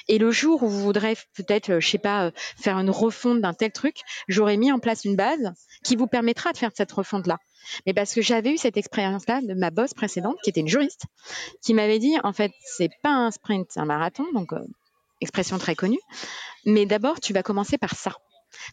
[0.08, 3.40] Et le jour où vous voudrez peut-être, euh, je sais pas, euh, faire une refonte
[3.40, 3.96] d'un tel truc,
[4.28, 5.52] j'aurais mis en place une base
[5.84, 7.38] qui vous permettra de faire cette refonte-là.
[7.86, 11.04] Mais parce que j'avais eu cette expérience-là de ma boss précédente, qui était une juriste,
[11.62, 14.60] qui m'avait dit, en fait, c'est pas un sprint, c'est un marathon, donc euh,
[15.20, 16.00] expression très connue.
[16.66, 18.12] Mais d'abord, tu vas commencer par ça.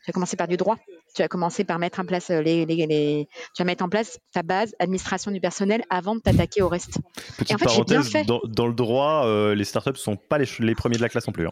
[0.03, 0.77] Tu vas commencer par du droit.
[1.15, 4.19] Tu vas commencer par mettre en place euh, les, les, tu vas mettre en place
[4.33, 6.99] ta base administration du personnel avant de t'attaquer au reste.
[7.37, 11.27] Petite parenthèse, Dans, le droit, euh, les startups sont pas les, premiers de la classe
[11.27, 11.47] non plus.
[11.47, 11.51] Hein.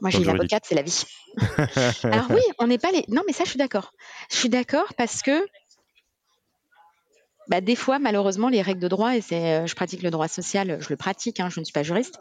[0.00, 1.04] Moi, j'ai une avocate, c'est la vie.
[2.04, 3.04] Alors oui, on n'est pas les.
[3.08, 3.92] Non, mais ça, je suis d'accord.
[4.30, 5.46] Je suis d'accord parce que
[7.48, 10.78] bah, des fois, malheureusement, les règles de droit, et c'est, je pratique le droit social,
[10.80, 12.18] je le pratique, hein, je ne suis pas juriste,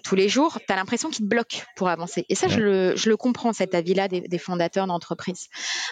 [0.00, 2.24] tous les jours, tu as l'impression qu'ils te bloquent pour avancer.
[2.28, 5.48] Et ça, je, le, je, le, comprends, cet avis-là des, des fondateurs d'entreprise.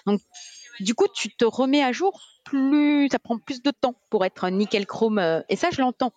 [0.06, 0.20] Donc,
[0.80, 4.48] du coup, tu te remets à jour, plus, ça prend plus de temps pour être
[4.48, 5.18] nickel chrome.
[5.18, 6.12] Euh, et ça, je l'entends.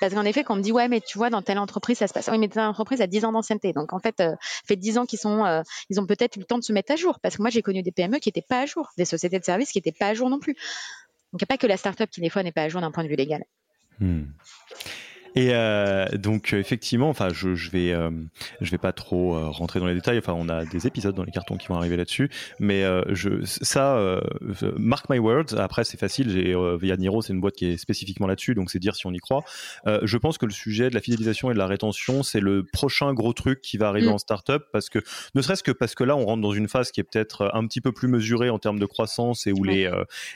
[0.00, 2.08] Parce qu'en effet, quand on me dit, ouais, mais tu vois, dans telle entreprise, ça
[2.08, 2.28] se passe.
[2.28, 3.72] Oui, mais telle entreprise a 10 ans d'ancienneté.
[3.72, 4.34] Donc, en fait, euh,
[4.66, 6.92] fait 10 ans qu'ils sont, euh, ils ont peut-être eu le temps de se mettre
[6.92, 7.20] à jour.
[7.20, 9.44] Parce que moi, j'ai connu des PME qui n'étaient pas à jour, des sociétés de
[9.44, 10.54] services qui n'étaient pas à jour non plus.
[10.54, 12.80] Donc, il n'y a pas que la start-up qui, des fois, n'est pas à jour
[12.80, 13.44] d'un point de vue légal.
[14.00, 14.24] Hmm.
[15.36, 18.10] Et euh, donc effectivement, enfin, je, je vais, euh,
[18.60, 20.18] je vais pas trop euh, rentrer dans les détails.
[20.18, 23.44] Enfin, on a des épisodes dans les cartons qui vont arriver là-dessus, mais euh, je,
[23.44, 24.20] ça, euh,
[24.76, 25.54] mark my words.
[25.58, 26.30] Après, c'est facile.
[26.30, 29.12] J'ai via Niro, c'est une boîte qui est spécifiquement là-dessus, donc c'est dire si on
[29.12, 29.42] y croit.
[29.86, 33.12] je pense que le sujet de la fidélisation et de la rétention, c'est le prochain
[33.14, 34.12] gros truc qui va arriver mm.
[34.12, 34.98] en startup, parce que
[35.34, 37.66] ne serait-ce que parce que là, on rentre dans une phase qui est peut-être un
[37.66, 39.90] petit peu plus mesurée en termes de croissance et où les,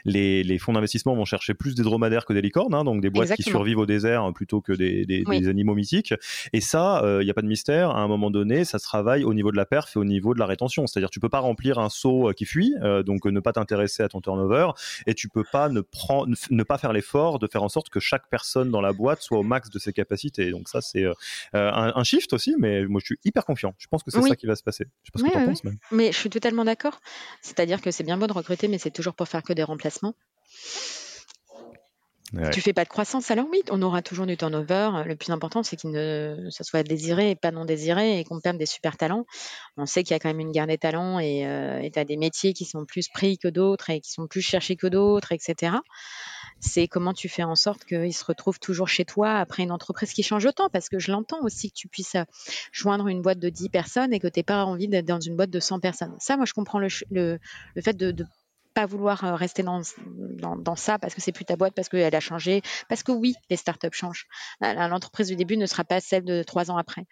[0.05, 3.11] les, les fonds d'investissement vont chercher plus des dromadaires que des licornes, hein, donc des
[3.11, 6.15] boîtes qui survivent au désert plutôt que des des, animaux mythiques.
[6.53, 7.91] Et ça, il euh, n'y a pas de mystère.
[7.91, 10.35] À un moment donné, ça se travaille au niveau de la perf et au niveau
[10.35, 10.87] de la rétention.
[10.87, 14.03] C'est-à-dire, tu peux pas remplir un seau euh, qui fuit, euh, donc ne pas t'intéresser
[14.03, 14.69] à ton turnover,
[15.07, 18.01] et tu peux pas ne, prendre, ne pas faire l'effort de faire en sorte que
[18.01, 20.51] chaque personne dans la boîte soit au max de ses capacités.
[20.51, 21.05] Donc ça, c'est
[21.53, 23.75] un, shift aussi, mais moi, je suis hyper confiant.
[23.79, 24.87] Je pense que c'est ça qui va se passer.
[25.03, 25.65] Je sais pas ce que tu penses.
[25.65, 25.79] Même.
[25.91, 27.01] Mais je suis totalement d'accord.
[27.41, 30.15] C'est-à-dire que c'est bien beau de recruter, mais c'est toujours pour faire que des remplacements.
[32.51, 34.91] Tu fais pas de croissance, alors oui, on aura toujours du turnover.
[35.05, 38.41] Le plus important, c'est qu'il ne, ça soit désiré et pas non désiré et qu'on
[38.41, 39.25] perde des super talents.
[39.77, 42.05] On sait qu'il y a quand même une guerre des talents et euh, tu as
[42.05, 45.33] des métiers qui sont plus pris que d'autres et qui sont plus cherchés que d'autres,
[45.33, 45.77] etc.
[46.61, 50.13] C'est comment tu fais en sorte qu'ils se retrouvent toujours chez toi après une entreprise
[50.13, 52.25] qui change autant parce que je l'entends aussi que tu puisses euh,
[52.73, 55.37] joindre une boîte de 10 personnes et que tu n'aies pas envie d'être dans une
[55.37, 56.17] boîte de 100 personnes.
[56.19, 57.39] Ça, moi, je comprends le, le,
[57.75, 58.25] le fait de, de
[58.75, 59.81] pas vouloir euh, rester dans,
[60.57, 63.35] dans, ça parce que c'est plus ta boîte, parce qu'elle a changé, parce que oui,
[63.49, 64.27] les startups changent.
[64.61, 67.07] L'entreprise du début ne sera pas celle de trois ans après.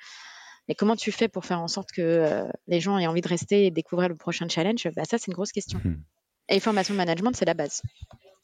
[0.69, 3.29] Mais comment tu fais pour faire en sorte que euh, les gens aient envie de
[3.29, 4.89] rester et découvrir le prochain challenge?
[4.95, 5.81] Bah, Ça, c'est une grosse question.
[5.83, 6.03] Hmm.
[6.49, 7.83] Et formation de management, c'est la base.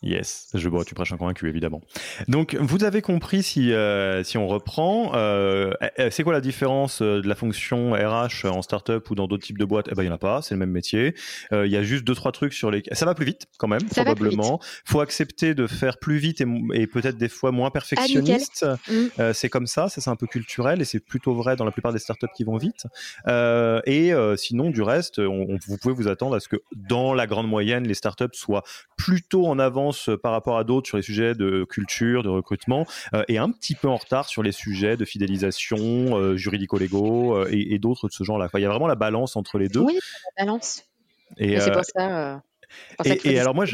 [0.00, 1.80] Yes, je vois, tu prêches un convaincu évidemment.
[2.28, 7.02] Donc vous avez compris si euh, si on reprend, euh, eh, c'est quoi la différence
[7.02, 9.88] euh, de la fonction RH en startup ou dans d'autres types de boîtes?
[9.90, 11.16] Eh ben il y en a pas, c'est le même métier.
[11.50, 13.80] Il y a juste deux trois trucs sur les, ça va plus vite quand même
[13.90, 14.60] ça probablement.
[14.84, 16.44] Faut accepter de faire plus vite
[16.74, 18.66] et, peut-être des fois moins perfectionniste.
[18.88, 19.32] Mm.
[19.32, 21.92] c'est comme ça, ça c'est un peu culturel et c'est plutôt vrai dans la plupart
[21.92, 22.84] des startups qui vont vite.
[23.26, 27.48] et sinon du reste, on, vous pouvez vous attendre à ce que dans la grande
[27.48, 28.62] moyenne les startups soient
[28.96, 32.86] plutôt en avant euh, par rapport à d'autres sur les sujets de culture, de recrutement,
[33.14, 37.78] euh, et un petit peu en retard sur les sujets de fidélisation, euh, juridico-légaux et,
[37.78, 38.48] d'autres de ce genre-là.
[38.54, 39.80] il y a vraiment la balance entre les deux.
[39.80, 39.98] Oui,
[40.36, 40.84] la balance.
[41.36, 42.42] Et, c'est pour ça.
[43.04, 43.64] et, alors moi,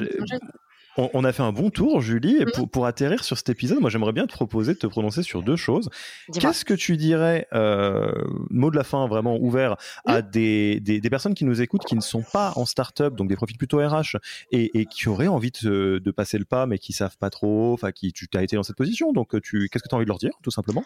[0.97, 2.68] on, a fait un bon tour, Julie, et mm.
[2.68, 5.57] pour, atterrir sur cet épisode, moi j'aimerais bien te proposer de te prononcer sur deux
[5.57, 5.90] choses.
[6.32, 8.12] Qu'est-ce que tu dirais, euh,
[8.51, 9.76] mot de la fin vraiment ouvert,
[10.07, 10.30] à mm.
[10.30, 13.59] des, des, personnes qui nous écoutent, qui ne sont pas en start-up, donc des profils
[13.59, 14.16] plutôt RH,
[14.51, 17.92] et, qui auraient envie de, de, passer le pas, mais qui savent pas trop, enfin
[17.92, 20.11] qui tu as été dans cette position, donc tu, qu'est-ce que tu as envie de
[20.11, 20.84] leur dire, tout simplement?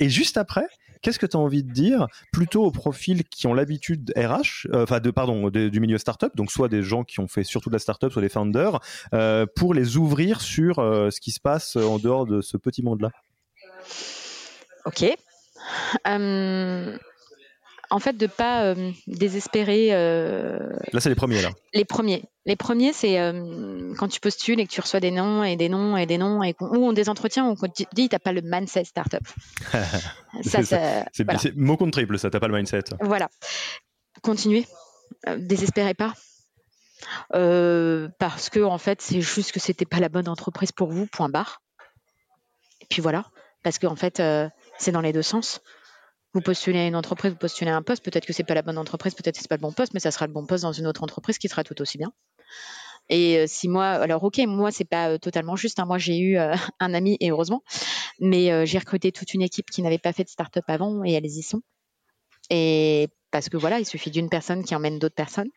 [0.00, 0.66] Et juste après,
[1.02, 4.82] qu'est-ce que tu as envie de dire plutôt aux profils qui ont l'habitude RH, euh,
[4.82, 7.74] enfin de pardon, du milieu start-up, donc soit des gens qui ont fait surtout de
[7.74, 8.80] la start-up, soit des founders.
[9.14, 12.82] Euh, pour les ouvrir sur euh, ce qui se passe en dehors de ce petit
[12.82, 13.10] monde-là
[14.84, 15.04] Ok.
[16.06, 16.98] Euh,
[17.90, 19.88] en fait, de pas euh, désespérer.
[19.90, 21.50] Là, c'est les premiers, là.
[21.74, 22.24] Les premiers.
[22.46, 23.16] Les premiers, c'est
[23.98, 26.42] quand tu postules et que tu reçois des noms et des noms et des noms,
[26.42, 29.26] et ou on des entretiens où on te dit t'as pas le mindset startup.
[30.42, 32.84] ça, c'est mot contre triple, ça, t'as pas le mindset.
[33.00, 33.28] Voilà.
[34.22, 34.66] Continuez.
[35.36, 36.14] désespérez pas.
[37.34, 41.06] Euh, parce que en fait c'est juste que c'était pas la bonne entreprise pour vous,
[41.06, 41.62] point barre.
[42.80, 43.24] Et puis voilà,
[43.62, 45.60] parce qu'en en fait euh, c'est dans les deux sens.
[46.34, 49.14] Vous postulez une entreprise, vous postulez un poste, peut-être que c'est pas la bonne entreprise,
[49.14, 50.86] peut-être que c'est pas le bon poste, mais ça sera le bon poste dans une
[50.86, 52.12] autre entreprise qui sera tout aussi bien.
[53.08, 55.80] Et euh, si moi, alors ok, moi c'est pas totalement juste.
[55.80, 55.86] Hein.
[55.86, 56.36] moi j'ai eu
[56.80, 57.62] un ami et heureusement,
[58.20, 61.24] mais j'ai recruté toute une équipe qui n'avait pas fait de start-up avant et elles
[61.24, 61.62] y sont.
[62.50, 65.50] Et parce que voilà, il suffit d'une personne qui emmène d'autres personnes.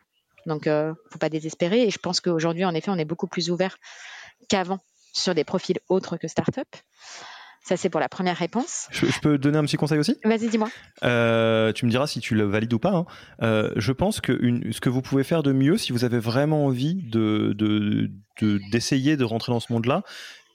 [0.46, 1.82] Donc, euh, faut pas désespérer.
[1.82, 3.76] Et je pense qu'aujourd'hui, en effet, on est beaucoup plus ouvert
[4.48, 4.80] qu'avant
[5.12, 6.68] sur des profils autres que start-up.
[7.64, 8.88] Ça, c'est pour la première réponse.
[8.90, 10.16] Je, peux donner un petit conseil aussi?
[10.24, 10.68] Vas-y, dis-moi.
[11.04, 12.92] Euh, tu me diras si tu le valides ou pas.
[12.92, 13.06] Hein.
[13.42, 16.18] Euh, je pense que une, ce que vous pouvez faire de mieux, si vous avez
[16.18, 17.54] vraiment envie de,
[18.72, 20.02] d'essayer de, de rentrer dans ce monde-là,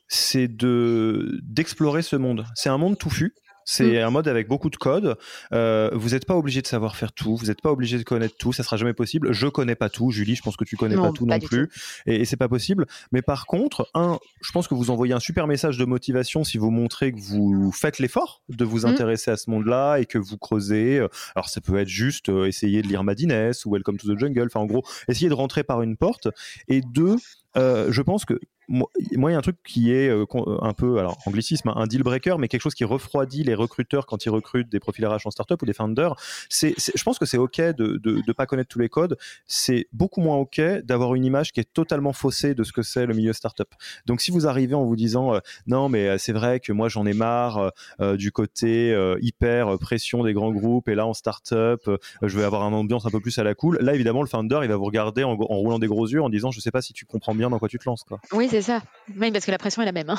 [0.10, 2.46] c'est de, d'explorer ce monde.
[2.56, 3.34] C'est un monde touffu
[3.70, 4.06] C'est mm.
[4.06, 5.18] un mode avec beaucoup de code.
[5.54, 7.36] Euh, vous n'êtes pas obligé de savoir faire tout.
[7.36, 8.54] Vous n'êtes pas obligé de connaître tout.
[8.54, 9.34] Ça sera jamais possible.
[9.34, 10.10] Je connais pas tout.
[10.10, 11.70] Julie, je pense que tu connais pas tout non plus.
[12.06, 12.88] Et, et c'est pas possible.
[13.12, 16.58] Mais par contre, un, je pense que vous envoyez un super message de motivation si
[16.58, 18.86] vous montrez que vous faites l'effort de vous mm.
[18.86, 21.06] intéresser à ce monde-là et que vous creusez.
[21.36, 24.46] Alors ça peut être juste euh, essayer de lire Madines ou Welcome to the Jungle.
[24.46, 26.30] Enfin, en gros, essayer de rentrer par une porte.
[26.70, 27.18] Et deux,
[27.58, 28.40] euh, je pense que
[28.70, 30.26] moi, il y a un truc qui est euh,
[30.62, 34.26] un peu, alors anglicisme, un deal breaker, mais quelque chose qui refroidit les recruteurs quand
[34.26, 36.16] ils recrutent des profils RH en startup ou des founders.
[36.50, 39.18] C'est, je pense que c'est ok de, de, de pas connaître tous les codes.
[39.46, 43.06] C'est beaucoup moins ok d'avoir une image qui est totalement faussée de ce que c'est
[43.06, 43.70] le milieu startup.
[44.06, 46.90] Donc si vous arrivez en vous disant euh, non mais euh, c'est vrai que moi
[46.90, 51.90] j'en ai marre du côté hyper pression des grands groupes et là en startup
[52.22, 53.78] je vais avoir une ambiance un peu plus à la cool.
[53.82, 56.52] Là évidemment le founder il va vous regarder en, roulant des gros yeux en disant
[56.52, 58.20] je sais pas si tu comprends bien dans quoi tu te lances quoi.
[58.62, 58.82] C'est ça.
[59.16, 60.10] Oui, parce que la pression est la même.
[60.10, 60.18] Hein.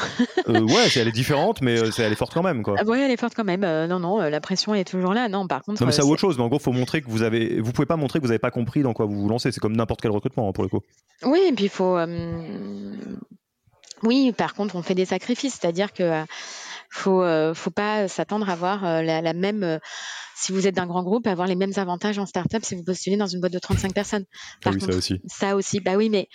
[0.49, 2.63] euh, ouais, elle est différente, mais euh, elle est forte quand même.
[2.63, 2.77] Quoi.
[2.79, 3.65] Ah ouais, elle est forte quand même.
[3.65, 5.29] Euh, non, non, euh, la pression est toujours là.
[5.29, 5.83] Non, par contre.
[5.83, 6.39] Non, mais c'est autre chose.
[6.39, 7.61] Mais en gros, faut montrer que vous avez.
[7.61, 9.51] Vous pouvez pas montrer que vous n'avez pas compris dans quoi vous vous lancez.
[9.51, 10.81] C'est comme n'importe quel recrutement, hein, pour le coup.
[11.25, 11.99] Oui, et puis il faut.
[14.05, 15.59] Oui, par contre, on fait des sacrifices.
[15.61, 16.23] C'est-à-dire que
[16.91, 17.25] faut
[17.55, 19.81] faut pas s'attendre à avoir la, la, même
[20.37, 23.17] si vous êtes d'un grand groupe avoir les mêmes avantages en startup si vous postulez
[23.17, 24.25] dans une boîte de 35 personnes.
[24.65, 25.21] Ah oui, contre, ça aussi.
[25.27, 25.81] Ça aussi.
[25.81, 26.29] Bah oui, mais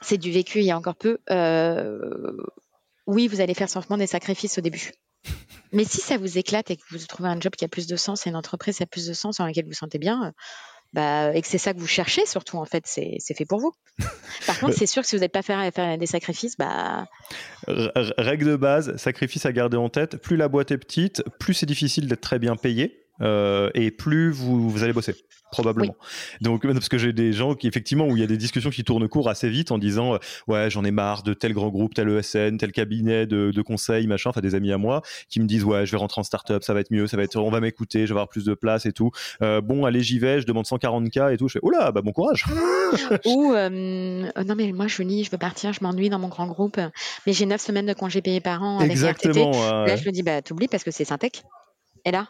[0.00, 1.18] c'est du vécu il y a encore peu.
[1.30, 2.36] Euh,
[3.06, 4.92] oui, vous allez faire sûrement des sacrifices au début.
[5.72, 7.96] Mais si ça vous éclate et que vous trouvez un job qui a plus de
[7.96, 10.32] sens et une entreprise qui a plus de sens dans laquelle vous vous sentez bien,
[10.92, 13.72] bah, et que c'est ça que vous cherchez surtout, en fait, c'est fait pour vous.
[14.46, 17.06] Par contre, c'est sûr que si vous n'êtes pas faire, faire des sacrifices, bah...
[17.66, 21.66] Règle de base, sacrifice à garder en tête, plus la boîte est petite, plus c'est
[21.66, 23.06] difficile d'être très bien payé.
[23.20, 25.14] Euh, et plus vous, vous allez bosser
[25.50, 25.96] probablement.
[26.40, 28.84] Donc parce que j'ai des gens qui effectivement où il y a des discussions qui
[28.84, 31.94] tournent court assez vite en disant euh, ouais j'en ai marre de tel grand groupe,
[31.94, 35.46] tel ESN, tel cabinet de, de conseil machin, enfin des amis à moi qui me
[35.46, 37.50] disent ouais je vais rentrer en startup, ça va être mieux, ça va être on
[37.50, 39.10] va m'écouter, je vais avoir plus de place et tout.
[39.42, 42.12] Euh, bon allez j'y vais, je demande 140k et tout, je fais oula bah bon
[42.12, 42.44] courage.
[43.24, 46.46] Ou euh, non mais moi je dis je veux partir, je m'ennuie dans mon grand
[46.46, 46.78] groupe,
[47.26, 49.50] mais j'ai 9 semaines de congés payés par an avec Exactement.
[49.84, 51.42] Là je me dis bah t'oublies parce que c'est Syntec.
[52.04, 52.26] Et là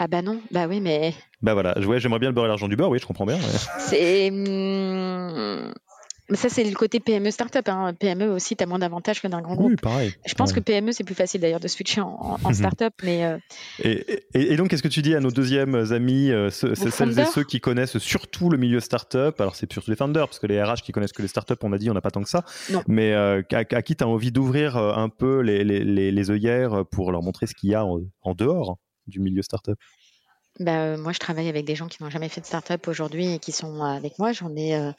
[0.00, 1.12] ah bah non, bah oui, mais.
[1.42, 3.38] Bah voilà, ouais, j'aimerais bien le beurre et l'argent du beurre, oui, je comprends bien.
[3.78, 4.30] C'est.
[4.30, 5.72] Hum,
[6.34, 7.68] ça, c'est le côté PME startup.
[7.68, 7.94] Hein.
[7.98, 9.70] PME aussi, tu as moins d'avantages que d'un grand groupe.
[9.70, 10.12] Oui, pareil.
[10.26, 12.92] Je pense que PME, c'est plus facile d'ailleurs de switcher en, en startup.
[13.02, 13.38] mais, euh,
[13.82, 17.44] et, et, donc, qu'est-ce que tu dis à nos deuxièmes amis, euh, celles et ceux
[17.44, 19.40] qui connaissent surtout le milieu startup?
[19.40, 21.72] Alors, c'est surtout les founders, parce que les RH qui connaissent que les startups, on
[21.72, 22.44] a dit, on n'a pas tant que ça.
[22.70, 22.82] Non.
[22.86, 26.84] Mais euh, à, qui tu as envie d'ouvrir un peu les, les, les, les, œillères
[26.90, 28.78] pour leur montrer ce qu'il y a en, en dehors?
[29.08, 29.78] Du milieu startup?
[30.60, 33.34] Bah, euh, moi, je travaille avec des gens qui n'ont jamais fait de start-up aujourd'hui
[33.34, 34.32] et qui sont avec moi.
[34.32, 34.92] J'en ai euh,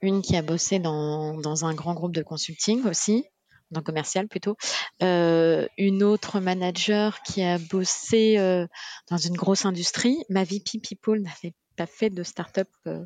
[0.00, 3.24] une qui a bossé dans, dans un grand groupe de consulting aussi,
[3.70, 4.56] dans commercial plutôt.
[5.02, 8.66] Euh, une autre manager qui a bossé euh,
[9.10, 10.22] dans une grosse industrie.
[10.28, 13.04] Ma VP People n'avait pas fait de start-up euh,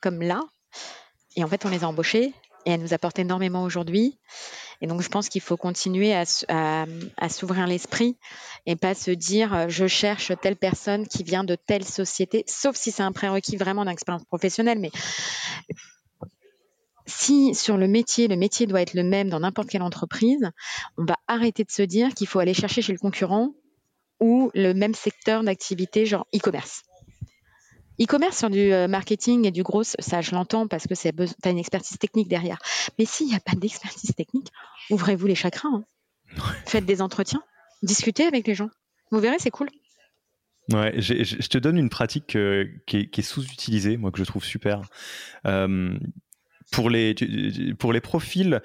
[0.00, 0.42] comme là.
[1.36, 2.32] Et en fait, on les a embauchés
[2.66, 4.18] et elle nous apporte énormément aujourd'hui.
[4.80, 6.24] Et donc, je pense qu'il faut continuer à,
[7.28, 8.16] s'ouvrir l'esprit
[8.66, 12.76] et pas se dire euh, je cherche telle personne qui vient de telle société, sauf
[12.76, 14.78] si c'est un prérequis vraiment d'expérience professionnelle.
[14.78, 14.90] Mais
[17.06, 20.50] si sur le métier, le métier doit être le même dans n'importe quelle entreprise,
[20.96, 23.50] on va arrêter de se dire qu'il faut aller chercher chez le concurrent
[24.20, 26.82] ou le même secteur d'activité, genre e-commerce.
[28.00, 31.08] E-commerce sur du euh, marketing et du gros, ça je l'entends parce que tu
[31.44, 32.58] as une expertise technique derrière.
[32.98, 34.48] Mais s'il n'y a pas d'expertise technique,
[34.90, 35.68] ouvrez-vous les chakras.
[35.68, 35.84] Hein.
[36.66, 37.42] Faites des entretiens,
[37.82, 38.70] discutez avec les gens.
[39.10, 39.68] Vous verrez, c'est cool.
[40.72, 44.80] Ouais, je te donne une pratique euh, qui est, sous-utilisée, moi que je trouve super.
[45.46, 45.96] Euh,
[46.72, 47.14] pour, les,
[47.78, 48.62] pour les profils,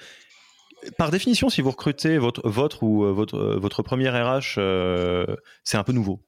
[0.98, 4.58] par définition, si vous recrutez votre, votre ou votre, votre premier RH,
[5.66, 6.24] c'est un peu nouveau.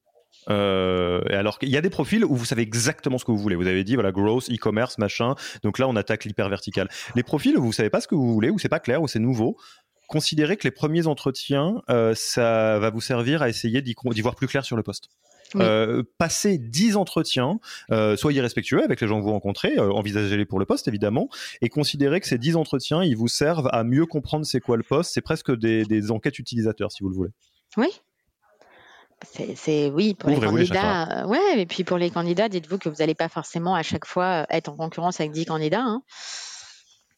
[0.50, 3.38] Euh, et alors qu'il y a des profils où vous savez exactement ce que vous
[3.38, 3.56] voulez.
[3.56, 5.36] Vous avez dit voilà growth, e-commerce, machin.
[5.64, 6.90] Donc là, on attaque l'hyper vertical.
[7.16, 9.08] Les profils où vous savez pas ce que vous voulez, où c'est pas clair, où
[9.08, 9.58] c'est nouveau.
[10.08, 14.48] Considérez que les premiers entretiens, euh, ça va vous servir à essayer d'y voir plus
[14.48, 15.10] clair sur le poste.
[15.56, 17.60] Euh, passez 10 entretiens,
[17.92, 21.30] euh, soyez respectueux avec les gens que vous rencontrez, euh, envisagez-les pour le poste évidemment,
[21.62, 24.84] et considérez que ces 10 entretiens, ils vous servent à mieux comprendre c'est quoi le
[24.84, 25.12] poste.
[25.14, 27.32] C'est presque des, des enquêtes utilisateurs si vous le voulez.
[27.78, 27.88] Oui,
[29.24, 31.24] c'est oui pour les candidats.
[31.24, 34.06] Euh, ouais, et puis pour les candidats, dites-vous que vous n'allez pas forcément à chaque
[34.06, 35.84] fois être en concurrence avec 10 candidats.
[35.84, 36.02] Hein.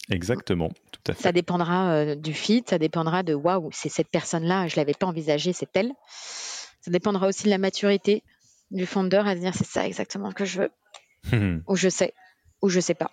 [0.09, 1.23] Exactement, tout à fait.
[1.23, 5.07] Ça dépendra euh, du fit, ça dépendra de waouh, c'est cette personne-là, je l'avais pas
[5.07, 5.91] envisagé, c'est elle.
[6.81, 8.23] Ça dépendra aussi de la maturité
[8.71, 12.13] du fondeur à se dire c'est ça exactement ce que je veux, ou je sais,
[12.61, 13.11] ou je sais pas.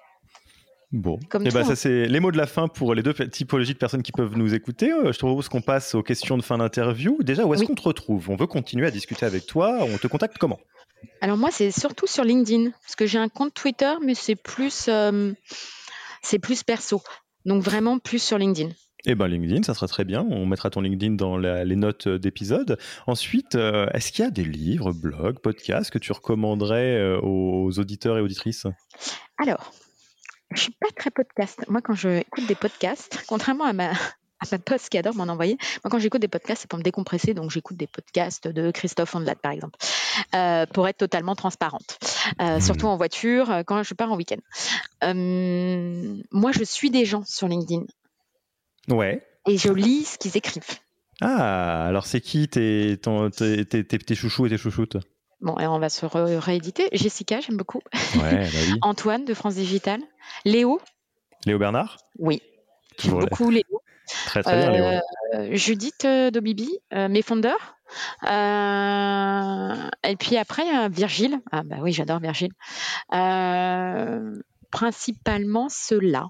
[0.93, 3.75] Bon, et eh ben ça c'est les mots de la fin pour les deux typologies
[3.75, 4.91] de personnes qui peuvent nous écouter.
[4.91, 7.17] Euh, je te propose qu'on passe aux questions de fin d'interview.
[7.23, 8.29] Déjà, où est-ce qu'on te retrouve?
[8.29, 9.79] On veut continuer à discuter avec toi.
[9.83, 10.59] On te contacte comment?
[11.21, 14.87] Alors moi, c'est surtout sur LinkedIn, parce que j'ai un compte Twitter, mais c'est plus,
[14.89, 15.33] euh,
[16.23, 17.03] c'est plus perso.
[17.47, 18.71] Donc vraiment plus sur LinkedIn.
[19.07, 20.27] Eh ben LinkedIn, ça sera très bien.
[20.29, 22.79] On mettra ton LinkedIn dans les notes d'épisode.
[23.07, 28.19] Ensuite, euh, est-ce qu'il y a des livres, blogs, podcasts que tu recommanderais aux auditeurs
[28.19, 28.67] et auditrices?
[29.39, 29.73] Alors,
[30.53, 31.65] je suis pas très podcast.
[31.69, 35.25] Moi, quand je écoute des podcasts, contrairement à ma, à ma poste qui adore m'en
[35.25, 37.35] envoyer, moi, quand j'écoute des podcasts, c'est pour me décompresser.
[37.35, 39.79] Donc, j'écoute des podcasts de Christophe Ondelat, par exemple,
[40.35, 41.99] euh, pour être totalement transparente.
[42.41, 42.61] Euh, mmh.
[42.61, 44.41] Surtout en voiture, euh, quand je pars en week-end.
[46.33, 47.85] moi, je suis des gens sur LinkedIn.
[48.89, 49.25] Ouais.
[49.47, 50.63] Et je lis ce qu'ils écrivent.
[51.21, 52.99] Ah, alors c'est qui tes,
[53.37, 54.97] tes, tes, tes chouchous et tes chouchoutes?
[55.41, 56.89] Bon, et on va se rééditer.
[56.93, 57.81] Jessica, j'aime beaucoup.
[58.17, 58.79] Ouais, bah oui.
[58.83, 60.01] Antoine de France Digital.
[60.45, 60.81] Léo.
[61.47, 61.97] Léo Bernard?
[62.19, 62.43] Oui.
[62.99, 63.83] J'aime beaucoup Léo.
[64.27, 65.01] Très très bien, Léo.
[65.35, 67.77] Euh, Judith euh, Dobibi, euh, mes fondeurs.
[68.23, 71.41] et puis après, Virgile.
[71.51, 72.53] Ah bah oui, j'adore Virgile.
[74.71, 76.29] principalement ceux-là.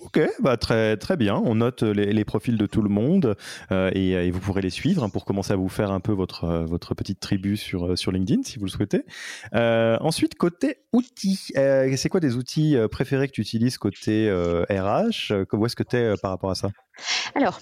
[0.00, 1.40] Ok, bah très très bien.
[1.44, 3.36] On note les, profils de tout le monde
[3.72, 6.44] euh, et, vous pourrez les suivre hein, pour commencer à vous faire un peu votre
[6.44, 9.04] euh, votre petite tribu sur euh, sur LinkedIn si vous le souhaitez.
[9.52, 14.30] ensuite, côté outils, c'est quoi des outils préférés que tu utilises côté
[14.70, 16.70] RH Où est-ce que tu es par rapport à ça?
[17.34, 17.58] Alors,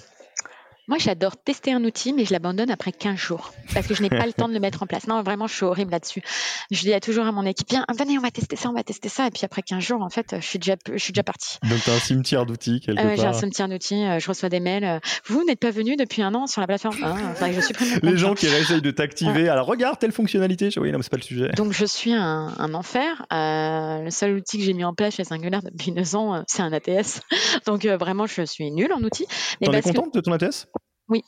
[0.89, 4.09] moi, j'adore tester un outil, mais je l'abandonne après 15 jours parce que je n'ai
[4.09, 5.09] pas le temps de le mettre en place.
[5.09, 6.22] Non, vraiment, je suis horrible là-dessus.
[6.70, 9.09] Je dis toujours à mon équipe, viens, venez, on va tester ça, on va tester
[9.09, 9.26] ça.
[9.26, 11.59] Et puis après 15 jours, en fait, je suis déjà, je suis déjà partie.
[11.68, 13.16] Donc, tu as un cimetière d'outils quelque part.
[13.16, 14.05] J'ai un cimetière d'outils.
[14.05, 14.84] Euh, je reçois des mails.
[14.84, 16.97] Euh, vous n'êtes pas venu depuis un an sur la plateforme?
[17.03, 19.49] Hein, je suis Les gens qui essayent de t'activer.
[19.49, 20.68] Alors, regarde telle fonctionnalité.
[20.76, 21.49] Oui, non, c'est pas le sujet.
[21.57, 23.26] Donc, je suis un, un enfer.
[23.32, 26.62] Euh, le seul outil que j'ai mis en place chez Singular depuis 9 ans, c'est
[26.62, 27.22] un ATS.
[27.66, 29.26] Donc, vraiment, je suis nulle en outils.
[29.64, 30.68] T'en es contente de ton ATS
[31.09, 31.22] Oui.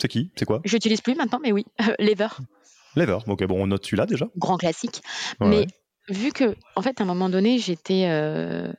[0.00, 0.30] C'est qui?
[0.36, 0.60] C'est quoi?
[0.64, 1.66] Je n'utilise plus maintenant, mais oui.
[1.98, 2.28] Lever.
[2.96, 3.18] Lever.
[3.26, 4.28] Ok, bon, on note celui-là déjà.
[4.36, 5.02] Grand classique.
[5.40, 5.66] Mais
[6.08, 8.06] vu que, en fait, à un moment donné, j'étais.
[8.08, 8.72] Euh,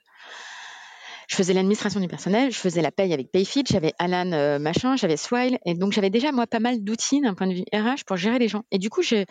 [1.27, 4.97] je faisais l'administration du personnel, je faisais la paye avec Payfit, j'avais Alan euh, machin,
[4.97, 8.03] j'avais Swile, et donc j'avais déjà moi pas mal d'outils d'un point de vue RH
[8.05, 8.63] pour gérer les gens.
[8.69, 9.23] Et du coup, je,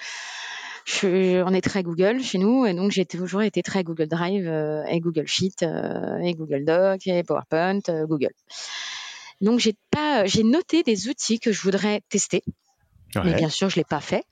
[1.43, 4.83] on est très Google chez nous, et donc j'ai toujours été très Google Drive euh,
[4.85, 5.63] et Google Sheet
[6.23, 8.33] et Google Doc et PowerPoint, Google.
[9.41, 12.43] Donc j'ai pas, j'ai noté des outils que je voudrais tester,
[13.15, 14.25] mais bien sûr je l'ai pas fait.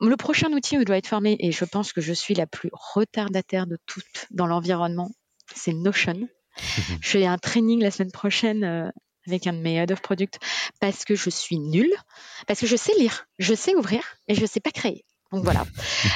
[0.00, 2.46] Le prochain outil où je dois être formé, et je pense que je suis la
[2.46, 5.10] plus retardataire de toutes dans l'environnement,
[5.54, 6.28] c'est Notion.
[7.00, 8.90] je fais un training la semaine prochaine euh,
[9.26, 10.38] avec un de mes head of product
[10.80, 11.94] parce que je suis nulle,
[12.46, 15.04] parce que je sais lire, je sais ouvrir, et je sais pas créer.
[15.32, 15.64] Donc voilà.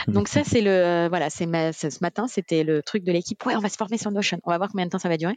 [0.08, 3.44] Donc ça c'est le euh, voilà c'est ce matin c'était le truc de l'équipe.
[3.46, 4.38] Ouais, on va se former sur Notion.
[4.44, 5.36] On va voir combien de temps ça va durer.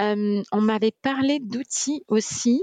[0.00, 2.62] Euh, on m'avait parlé d'outils aussi.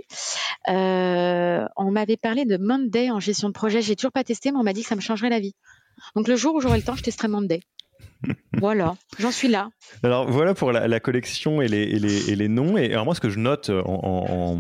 [0.70, 3.82] Euh, on m'avait parlé de Monday en gestion de projet.
[3.82, 5.56] J'ai toujours pas testé, mais on m'a dit que ça me changerait la vie.
[6.16, 7.62] Donc le jour où j'aurai le temps, je testerai Monday.
[8.54, 9.70] Voilà, j'en suis là.
[10.04, 12.78] Alors voilà pour la, collection et les, et, les, noms.
[12.78, 14.60] Et alors moi, ce que je note en,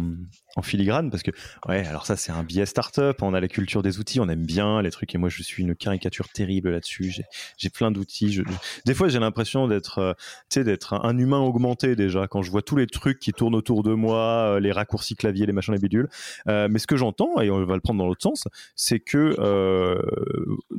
[0.57, 1.31] en filigrane parce que
[1.67, 4.45] ouais alors ça c'est un biais startup on a la culture des outils on aime
[4.45, 7.23] bien les trucs et moi je suis une caricature terrible là-dessus
[7.57, 8.41] j'ai plein d'outils
[8.85, 12.75] des fois j'ai l'impression d'être euh, d'être un, humain augmenté déjà quand je vois tous
[12.75, 16.09] les trucs qui tournent autour de moi euh, les raccourcis clavier les machins les bidules
[16.47, 19.35] euh, mais ce que j'entends et on va le prendre dans l'autre sens c'est que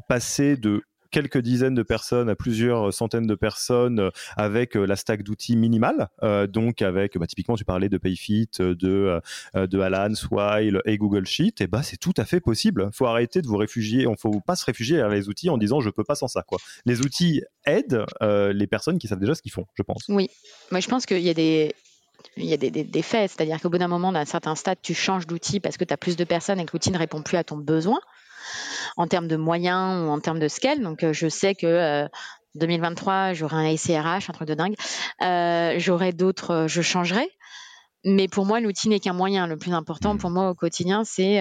[0.08, 4.96] passer de quelques dizaines de personnes à plusieurs centaines de personnes euh, avec euh, la
[4.96, 6.08] stack d'outils minimale.
[6.22, 9.20] Euh, donc avec, bah, typiquement, tu parlais de Payfit, de,
[9.54, 11.60] de Alan, Swile et Google Sheet.
[11.60, 12.90] Et bah, c'est tout à fait possible.
[12.92, 14.06] Faut arrêter de vous réfugier.
[14.06, 16.42] On faut pas se réfugier à les outils en disant je peux pas sans ça.
[16.42, 16.58] Quoi.
[16.86, 20.04] Les outils aident les personnes qui savent déjà ce qu'ils font, je pense.
[20.08, 20.28] Oui,
[20.70, 21.74] moi je pense qu'il y a des
[22.36, 24.94] il y a des, des, faits, c'est-à-dire qu'au bout d'un moment, d'un certain stade, tu
[24.94, 27.36] changes d'outil parce que tu as plus de personnes et que l'outil ne répond plus
[27.36, 28.00] à ton besoin
[28.96, 30.82] en termes de moyens ou en termes de scale.
[30.82, 32.08] Donc, euh, je sais que
[32.54, 34.74] 2023, euh, j'aurai un SCRH, un truc de dingue.
[35.22, 37.28] Euh, j'aurai d'autres, je changerai.
[38.04, 39.48] Mais pour moi, l'outil n'est qu'un moyen.
[39.48, 41.40] Le plus important pour moi au quotidien, c'est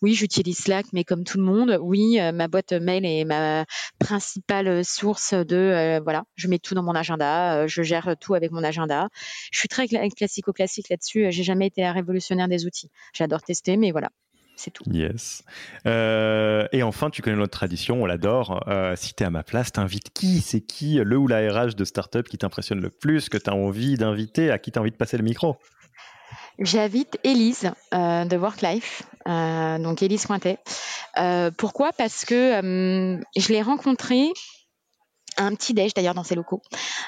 [0.00, 3.64] oui, j'utilise Slack, mais comme tout le monde, oui, ma boîte mail est ma
[3.98, 8.62] principale source de voilà, je mets tout dans mon agenda, je gère tout avec mon
[8.62, 9.08] agenda.
[9.50, 11.32] Je suis très classico-classique là-dessus.
[11.32, 12.90] J'ai jamais été un révolutionnaire des outils.
[13.12, 14.10] J'adore tester, mais voilà,
[14.58, 14.84] c'est tout.
[14.90, 15.44] Yes.
[15.86, 18.64] Euh, et enfin, tu connais notre tradition, on l'adore.
[18.68, 20.40] Euh, si tu es à ma place, t'invites qui?
[20.40, 23.54] C'est qui le ou la RH de startup qui t'impressionne le plus, que tu as
[23.54, 25.56] envie d'inviter, à qui tu as envie de passer le micro?
[26.58, 30.58] J'invite Elise euh, de Worklife, donc Elise Pointet.
[31.56, 31.92] pourquoi?
[31.92, 34.32] Parce que je l'ai rencontrée
[35.36, 36.62] un petit déj d'ailleurs dans ces locaux,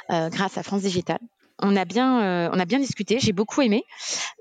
[0.09, 1.18] grâce à France Digital
[1.62, 3.18] on a bien, euh, on a bien discuté.
[3.20, 3.84] J'ai beaucoup aimé.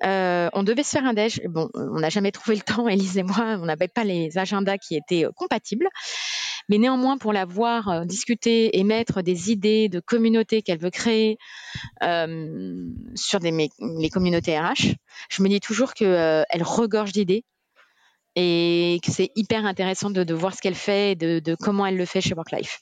[0.03, 1.41] Euh, on devait se faire un déj.
[1.45, 3.57] Bon, on n'a jamais trouvé le temps, Elise et moi.
[3.61, 5.87] On n'avait pas les agendas qui étaient euh, compatibles.
[6.69, 11.39] Mais néanmoins, pour la voir discuter, émettre des idées de communautés qu'elle veut créer
[13.15, 14.93] sur les communautés RH,
[15.31, 17.43] je me dis toujours qu'elle regorge d'idées
[18.35, 21.97] et que c'est hyper intéressant de, voir ce qu'elle fait et de, de comment elle
[21.97, 22.79] le fait chez WorkLife.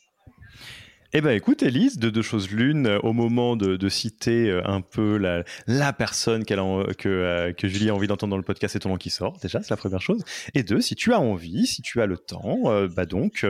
[1.13, 4.81] Eh ben écoute Elise, de deux choses l'une, euh, au moment de, citer euh, un
[4.81, 6.59] peu la, la personne qu'elle
[6.97, 9.37] que, euh, que Julie a envie d'entendre dans le podcast, c'est ton nom qui sort,
[9.41, 10.25] déjà, c'est la première chose.
[10.53, 13.45] Et deux, si tu as envie, si tu as le temps, bah donc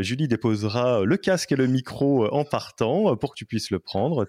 [0.00, 4.26] Julie déposera le casque et le micro en partant pour que tu puisses le prendre.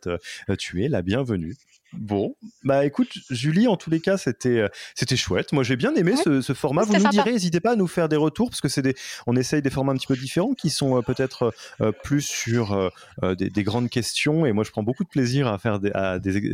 [0.57, 1.55] tu es la bienvenue.
[1.97, 5.53] Bon, bah écoute, Julie, en tous les cas, c'était euh, c'était chouette.
[5.53, 6.83] Moi, j'ai bien aimé ce, format.
[6.83, 8.95] Vous nous direz, n'hésitez pas à nous faire des retours parce que c'est des,
[9.27, 12.91] on essaye des formats un petit peu différents qui sont euh, peut-être euh, plus sur
[13.21, 14.45] des, grandes questions.
[14.45, 15.91] Et moi, je prends beaucoup de plaisir à faire des,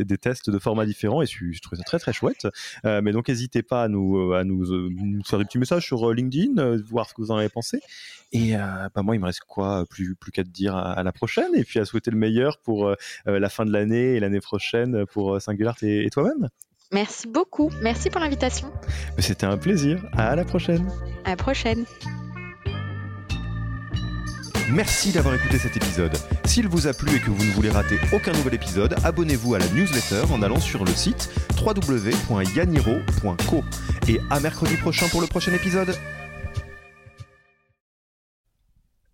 [0.04, 2.46] des, tests de formats différents et je, trouve ça très très chouette.
[2.84, 7.08] mais donc, n'hésitez pas à nous à nous, faire des petits messages sur LinkedIn, voir
[7.08, 7.80] ce que vous en avez pensé.
[8.32, 11.54] Et bah moi, il me reste quoi plus plus qu'à te dire à, la prochaine
[11.54, 12.94] et puis à souhaiter le meilleur pour
[13.26, 16.48] la fin de l'année et l'année prochaine pour euh, Singular et, toi-même.
[16.92, 17.70] Merci beaucoup.
[17.80, 18.70] Merci pour l'invitation.
[19.18, 20.04] C'était un plaisir.
[20.12, 20.86] À la prochaine.
[21.24, 21.84] À la prochaine.
[24.70, 26.16] Merci d'avoir écouté cet épisode.
[26.44, 29.58] S'il vous a plu et que vous ne voulez rater aucun nouvel épisode, abonnez-vous à
[29.58, 31.30] la newsletter en allant sur le site
[31.62, 33.64] www.yaniro.co.
[34.08, 35.94] Et à mercredi prochain pour le prochain épisode.